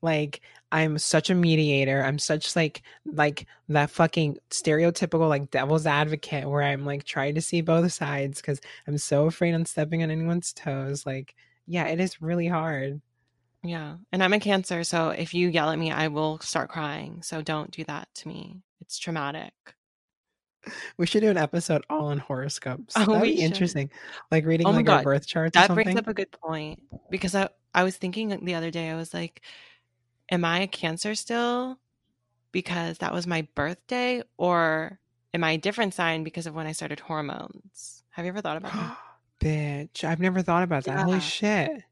[0.02, 2.04] Like I'm such a mediator.
[2.04, 7.42] I'm such like like that fucking stereotypical like devil's advocate where I'm like trying to
[7.42, 11.06] see both sides because I'm so afraid on stepping on anyone's toes.
[11.06, 13.02] Like, yeah, it is really hard.
[13.64, 13.98] Yeah.
[14.12, 17.22] And I'm a cancer, so if you yell at me, I will start crying.
[17.24, 18.62] So don't do that to me.
[18.82, 19.54] It's traumatic.
[20.98, 22.94] We should do an episode all on horoscopes.
[22.98, 23.46] Oh, That'd be should.
[23.46, 23.90] interesting.
[24.32, 27.36] Like reading Oh like our birth charts or That brings up a good point because
[27.36, 29.42] I I was thinking the other day I was like
[30.32, 31.80] am I a cancer still
[32.52, 35.00] because that was my birthday or
[35.34, 38.04] am I a different sign because of when I started hormones?
[38.12, 38.98] Have you ever thought about that?
[39.42, 41.06] Bitch, I've never thought about that.
[41.06, 41.84] Holy shit.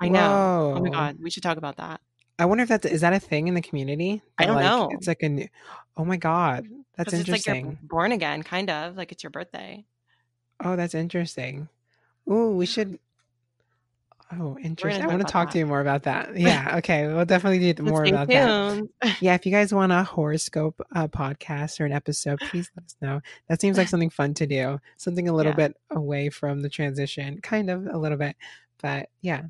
[0.00, 0.74] I know.
[0.76, 2.00] Oh my god, we should talk about that.
[2.38, 4.22] I wonder if that's is that a thing in the community?
[4.38, 4.88] I don't like, know.
[4.92, 5.48] It's like a new.
[5.96, 6.66] Oh my god,
[6.96, 7.78] that's it's like you're interesting.
[7.82, 9.84] born again, kind of like it's your birthday.
[10.62, 11.68] oh, that's interesting.
[12.30, 12.98] Ooh, we should.
[14.32, 15.04] Oh, interesting.
[15.04, 15.52] I want to talk that.
[15.52, 16.36] to you more about that.
[16.36, 16.78] Yeah.
[16.78, 17.06] Okay.
[17.06, 18.82] We'll definitely do more about that.
[19.20, 19.34] Yeah.
[19.34, 23.20] If you guys want a horoscope uh, podcast or an episode, please let us know.
[23.48, 24.80] That seems like something fun to do.
[24.96, 25.68] Something a little Yeah.
[25.68, 28.34] bit away from the transition, kind of a little bit.
[28.82, 29.42] But yeah.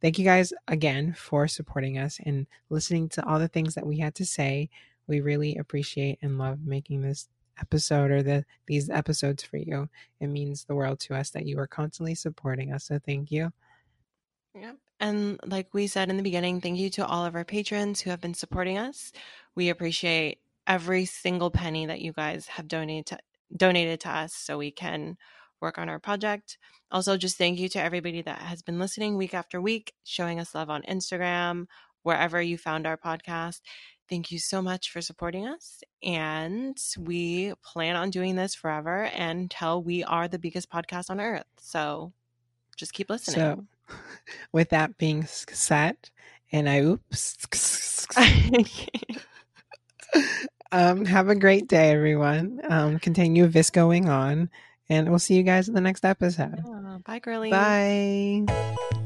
[0.00, 3.98] Thank you guys again for supporting us and listening to all the things that we
[3.98, 4.68] had to say.
[5.06, 7.28] We really appreciate and love making this
[7.60, 9.88] episode or the these episodes for you.
[10.20, 12.84] It means the world to us that you are constantly supporting us.
[12.84, 13.52] So thank you.
[14.54, 14.76] Yep.
[15.00, 18.10] And like we said in the beginning, thank you to all of our patrons who
[18.10, 19.12] have been supporting us.
[19.54, 23.18] We appreciate every single penny that you guys have donated to,
[23.56, 25.16] donated to us so we can
[25.60, 26.58] work on our project.
[26.90, 30.54] Also, just thank you to everybody that has been listening week after week, showing us
[30.54, 31.66] love on Instagram,
[32.02, 33.60] wherever you found our podcast.
[34.08, 35.82] Thank you so much for supporting us.
[36.02, 41.44] And we plan on doing this forever until we are the biggest podcast on earth.
[41.60, 42.12] So
[42.76, 43.66] just keep listening.
[43.88, 43.96] So
[44.52, 45.96] with that being said,
[46.52, 47.36] and I oops.
[50.72, 52.60] um, have a great day, everyone.
[52.68, 54.50] Um, continue viscoing on,
[54.88, 56.62] and we'll see you guys in the next episode.
[56.64, 57.52] Yeah, bye, girlies.
[57.52, 59.02] Bye.